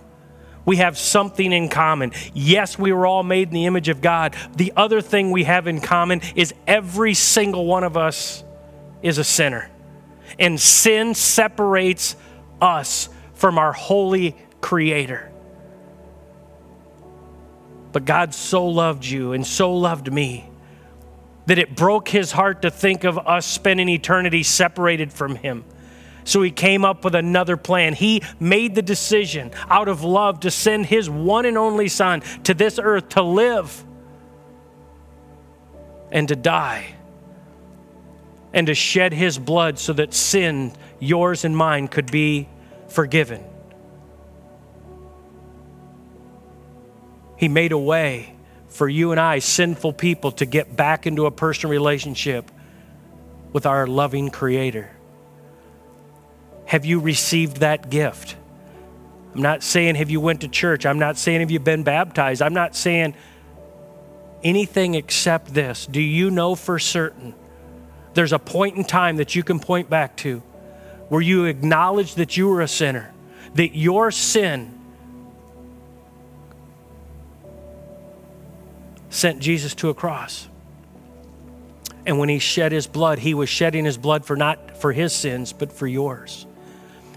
we 0.69 0.77
have 0.77 0.99
something 0.99 1.51
in 1.51 1.67
common. 1.67 2.11
Yes, 2.35 2.77
we 2.77 2.93
were 2.93 3.07
all 3.07 3.23
made 3.23 3.47
in 3.47 3.55
the 3.55 3.65
image 3.65 3.89
of 3.89 4.01
God. 4.01 4.35
The 4.55 4.71
other 4.77 5.01
thing 5.01 5.31
we 5.31 5.45
have 5.45 5.65
in 5.65 5.81
common 5.81 6.21
is 6.35 6.53
every 6.67 7.15
single 7.15 7.65
one 7.65 7.83
of 7.83 7.97
us 7.97 8.43
is 9.01 9.17
a 9.17 9.23
sinner. 9.23 9.67
And 10.37 10.61
sin 10.61 11.15
separates 11.15 12.15
us 12.61 13.09
from 13.33 13.57
our 13.57 13.73
holy 13.73 14.35
Creator. 14.61 15.31
But 17.91 18.05
God 18.05 18.35
so 18.35 18.67
loved 18.67 19.03
you 19.03 19.33
and 19.33 19.47
so 19.47 19.73
loved 19.73 20.13
me 20.13 20.51
that 21.47 21.57
it 21.57 21.75
broke 21.75 22.09
his 22.09 22.31
heart 22.31 22.61
to 22.61 22.69
think 22.69 23.05
of 23.05 23.17
us 23.17 23.47
spending 23.47 23.89
eternity 23.89 24.43
separated 24.43 25.11
from 25.11 25.35
him. 25.35 25.65
So 26.29 26.43
he 26.43 26.51
came 26.51 26.85
up 26.85 27.03
with 27.03 27.15
another 27.15 27.57
plan. 27.57 27.95
He 27.95 28.21
made 28.39 28.75
the 28.75 28.83
decision 28.83 29.49
out 29.67 29.87
of 29.87 30.03
love 30.03 30.41
to 30.41 30.51
send 30.51 30.85
his 30.85 31.09
one 31.09 31.47
and 31.47 31.57
only 31.57 31.87
son 31.87 32.21
to 32.43 32.53
this 32.53 32.77
earth 32.77 33.09
to 33.09 33.23
live 33.23 33.83
and 36.11 36.27
to 36.27 36.35
die 36.35 36.93
and 38.53 38.67
to 38.67 38.75
shed 38.75 39.11
his 39.11 39.39
blood 39.39 39.79
so 39.79 39.91
that 39.93 40.13
sin, 40.13 40.71
yours 40.99 41.45
and 41.45 41.57
mine, 41.57 41.87
could 41.87 42.11
be 42.11 42.47
forgiven. 42.89 43.43
He 47.37 47.47
made 47.47 47.71
a 47.71 47.77
way 47.79 48.35
for 48.67 48.87
you 48.87 49.09
and 49.09 49.19
I, 49.19 49.39
sinful 49.39 49.93
people, 49.93 50.31
to 50.33 50.45
get 50.45 50.75
back 50.75 51.07
into 51.07 51.25
a 51.25 51.31
personal 51.31 51.71
relationship 51.71 52.51
with 53.51 53.65
our 53.65 53.87
loving 53.87 54.29
Creator. 54.29 54.91
Have 56.69 56.85
you 56.85 56.99
received 56.99 57.57
that 57.57 57.89
gift? 57.89 58.35
I'm 59.33 59.41
not 59.41 59.63
saying 59.63 59.95
have 59.95 60.11
you 60.11 60.21
went 60.21 60.41
to 60.41 60.47
church. 60.47 60.85
I'm 60.85 60.99
not 60.99 61.17
saying 61.17 61.39
have 61.39 61.49
you 61.49 61.59
been 61.59 61.81
baptized. 61.81 62.43
I'm 62.43 62.53
not 62.53 62.75
saying 62.75 63.15
anything 64.43 64.93
except 64.93 65.51
this. 65.51 65.87
Do 65.87 65.99
you 65.99 66.29
know 66.29 66.53
for 66.53 66.77
certain 66.77 67.33
there's 68.13 68.33
a 68.33 68.37
point 68.37 68.77
in 68.77 68.83
time 68.83 69.17
that 69.17 69.33
you 69.33 69.41
can 69.41 69.59
point 69.59 69.89
back 69.89 70.15
to 70.17 70.43
where 71.07 71.21
you 71.21 71.45
acknowledge 71.45 72.13
that 72.15 72.37
you 72.37 72.47
were 72.47 72.61
a 72.61 72.67
sinner, 72.67 73.11
that 73.55 73.75
your 73.75 74.11
sin 74.11 74.79
sent 79.09 79.39
Jesus 79.39 79.73
to 79.73 79.89
a 79.89 79.95
cross. 79.95 80.47
And 82.05 82.19
when 82.19 82.29
he 82.29 82.37
shed 82.37 82.71
his 82.71 82.85
blood, 82.85 83.17
he 83.17 83.33
was 83.33 83.49
shedding 83.49 83.85
his 83.85 83.97
blood 83.97 84.23
for 84.23 84.35
not 84.35 84.77
for 84.77 84.93
his 84.93 85.13
sins, 85.13 85.51
but 85.51 85.73
for 85.73 85.87
yours. 85.87 86.45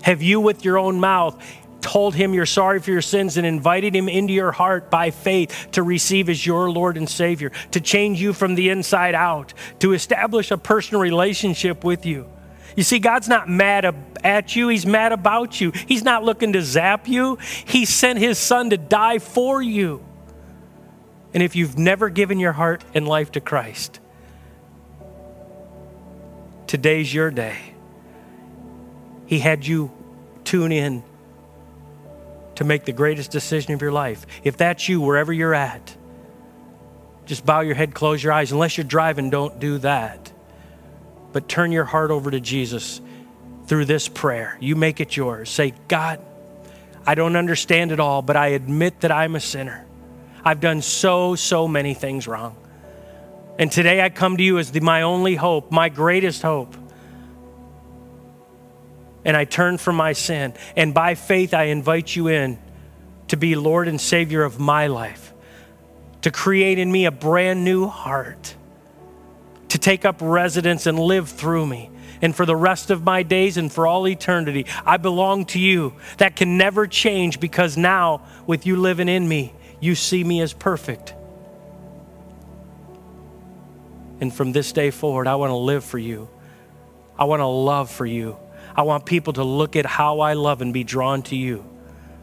Have 0.02 0.22
you, 0.22 0.40
with 0.40 0.64
your 0.64 0.78
own 0.78 1.00
mouth, 1.00 1.42
told 1.80 2.14
him 2.14 2.32
you're 2.32 2.46
sorry 2.46 2.80
for 2.80 2.90
your 2.90 3.02
sins 3.02 3.36
and 3.36 3.46
invited 3.46 3.94
him 3.94 4.08
into 4.08 4.32
your 4.32 4.52
heart 4.52 4.90
by 4.90 5.10
faith 5.10 5.68
to 5.72 5.82
receive 5.82 6.28
as 6.28 6.46
your 6.46 6.70
Lord 6.70 6.96
and 6.96 7.08
Savior, 7.08 7.50
to 7.72 7.80
change 7.80 8.20
you 8.20 8.32
from 8.32 8.54
the 8.54 8.70
inside 8.70 9.14
out, 9.14 9.52
to 9.80 9.92
establish 9.92 10.50
a 10.50 10.56
personal 10.56 11.00
relationship 11.00 11.84
with 11.84 12.06
you? 12.06 12.28
You 12.76 12.84
see, 12.84 13.00
God's 13.00 13.28
not 13.28 13.48
mad 13.48 13.94
at 14.24 14.56
you, 14.56 14.68
He's 14.68 14.86
mad 14.86 15.12
about 15.12 15.60
you. 15.60 15.72
He's 15.86 16.02
not 16.02 16.24
looking 16.24 16.54
to 16.54 16.62
zap 16.62 17.06
you, 17.06 17.36
He 17.66 17.84
sent 17.84 18.18
His 18.18 18.38
Son 18.38 18.70
to 18.70 18.78
die 18.78 19.18
for 19.18 19.60
you. 19.60 20.04
And 21.34 21.42
if 21.42 21.56
you've 21.56 21.78
never 21.78 22.08
given 22.08 22.38
your 22.38 22.52
heart 22.52 22.84
and 22.94 23.06
life 23.08 23.32
to 23.32 23.40
Christ, 23.40 24.00
today's 26.66 27.12
your 27.12 27.30
day. 27.30 27.71
He 29.32 29.38
had 29.38 29.66
you 29.66 29.90
tune 30.44 30.72
in 30.72 31.02
to 32.56 32.64
make 32.64 32.84
the 32.84 32.92
greatest 32.92 33.30
decision 33.30 33.72
of 33.72 33.80
your 33.80 33.90
life. 33.90 34.26
If 34.44 34.58
that's 34.58 34.90
you, 34.90 35.00
wherever 35.00 35.32
you're 35.32 35.54
at, 35.54 35.96
just 37.24 37.46
bow 37.46 37.60
your 37.60 37.74
head, 37.74 37.94
close 37.94 38.22
your 38.22 38.34
eyes. 38.34 38.52
Unless 38.52 38.76
you're 38.76 38.84
driving, 38.84 39.30
don't 39.30 39.58
do 39.58 39.78
that. 39.78 40.30
but 41.32 41.48
turn 41.48 41.72
your 41.72 41.84
heart 41.84 42.10
over 42.10 42.30
to 42.30 42.40
Jesus 42.40 43.00
through 43.66 43.86
this 43.86 44.08
prayer. 44.08 44.56
You 44.60 44.76
make 44.76 45.00
it 45.00 45.16
yours. 45.16 45.50
Say, 45.50 45.74
God, 45.88 46.20
I 47.06 47.14
don't 47.14 47.36
understand 47.36 47.90
it 47.90 48.00
all, 48.00 48.22
but 48.22 48.36
I 48.36 48.48
admit 48.48 49.00
that 49.00 49.10
I'm 49.10 49.34
a 49.34 49.40
sinner. 49.40 49.86
I've 50.44 50.60
done 50.60 50.82
so, 50.82 51.34
so 51.34 51.66
many 51.66 51.94
things 51.94 52.28
wrong. 52.28 52.56
And 53.58 53.70
today 53.70 54.00
I 54.02 54.08
come 54.08 54.36
to 54.36 54.42
you 54.42 54.58
as 54.58 54.70
the, 54.72 54.80
my 54.80 55.02
only 55.02 55.34
hope, 55.34 55.70
my 55.70 55.88
greatest 55.88 56.42
hope. 56.42 56.76
And 59.24 59.36
I 59.36 59.44
turn 59.44 59.78
from 59.78 59.96
my 59.96 60.12
sin. 60.12 60.54
And 60.76 60.92
by 60.92 61.14
faith, 61.14 61.54
I 61.54 61.64
invite 61.64 62.14
you 62.14 62.28
in 62.28 62.58
to 63.28 63.36
be 63.36 63.54
Lord 63.54 63.88
and 63.88 64.00
Savior 64.00 64.42
of 64.42 64.58
my 64.58 64.88
life, 64.88 65.32
to 66.22 66.30
create 66.30 66.78
in 66.78 66.90
me 66.90 67.06
a 67.06 67.10
brand 67.10 67.64
new 67.64 67.86
heart, 67.86 68.54
to 69.68 69.78
take 69.78 70.04
up 70.04 70.16
residence 70.20 70.86
and 70.86 70.98
live 70.98 71.28
through 71.28 71.66
me. 71.66 71.90
And 72.20 72.36
for 72.36 72.46
the 72.46 72.54
rest 72.54 72.90
of 72.90 73.02
my 73.02 73.22
days 73.22 73.56
and 73.56 73.72
for 73.72 73.86
all 73.86 74.06
eternity, 74.06 74.66
I 74.84 74.96
belong 74.96 75.46
to 75.46 75.58
you. 75.58 75.94
That 76.18 76.36
can 76.36 76.56
never 76.56 76.86
change 76.86 77.40
because 77.40 77.76
now, 77.76 78.22
with 78.46 78.66
you 78.66 78.76
living 78.76 79.08
in 79.08 79.26
me, 79.26 79.54
you 79.80 79.94
see 79.94 80.22
me 80.22 80.40
as 80.40 80.52
perfect. 80.52 81.14
And 84.20 84.32
from 84.32 84.52
this 84.52 84.70
day 84.70 84.90
forward, 84.90 85.26
I 85.26 85.34
want 85.34 85.50
to 85.50 85.56
live 85.56 85.84
for 85.84 85.98
you. 85.98 86.28
I 87.18 87.24
want 87.24 87.40
to 87.40 87.46
love 87.46 87.90
for 87.90 88.06
you. 88.06 88.36
I 88.74 88.82
want 88.82 89.06
people 89.06 89.32
to 89.34 89.44
look 89.44 89.76
at 89.76 89.86
how 89.86 90.20
I 90.20 90.34
love 90.34 90.62
and 90.62 90.72
be 90.72 90.84
drawn 90.84 91.22
to 91.24 91.36
you 91.36 91.64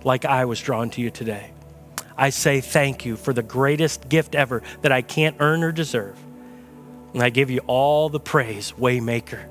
like 0.03 0.25
I 0.25 0.45
was 0.45 0.59
drawn 0.59 0.89
to 0.91 1.01
you 1.01 1.11
today. 1.11 1.51
I 2.17 2.31
say 2.31 2.59
thank 2.59 3.05
you 3.05 3.15
for 3.15 3.33
the 3.33 3.43
greatest 3.43 4.09
gift 4.09 4.35
ever 4.35 4.61
that 4.81 4.91
I 4.91 5.01
can't 5.01 5.37
earn 5.39 5.63
or 5.63 5.71
deserve. 5.71 6.17
And 7.13 7.23
I 7.23 7.29
give 7.29 7.49
you 7.49 7.61
all 7.65 8.09
the 8.09 8.19
praise, 8.19 8.73
Waymaker, 8.73 9.45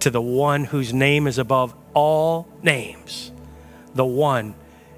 to 0.00 0.10
the 0.10 0.20
one 0.20 0.64
whose 0.64 0.92
name 0.92 1.26
is 1.26 1.38
above 1.38 1.74
all 1.94 2.48
names, 2.62 3.32
the 3.94 4.04
one 4.04 4.54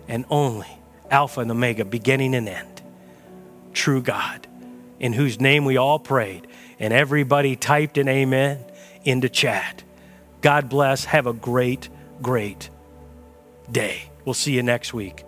and 0.08 0.24
only 0.28 0.68
Alpha 1.10 1.40
and 1.40 1.50
Omega, 1.50 1.84
beginning 1.84 2.34
and 2.34 2.48
end, 2.48 2.82
true 3.72 4.02
God, 4.02 4.46
in 4.98 5.12
whose 5.12 5.40
name 5.40 5.64
we 5.64 5.76
all 5.76 5.98
prayed. 5.98 6.46
And 6.78 6.92
everybody 6.92 7.56
typed 7.56 7.98
an 7.98 8.08
amen 8.08 8.64
into 9.04 9.28
chat. 9.28 9.82
God 10.40 10.68
bless. 10.68 11.04
Have 11.06 11.26
a 11.26 11.32
great, 11.32 11.88
great 12.22 12.70
day. 13.70 14.10
We'll 14.24 14.34
see 14.34 14.52
you 14.52 14.62
next 14.62 14.92
week. 14.94 15.24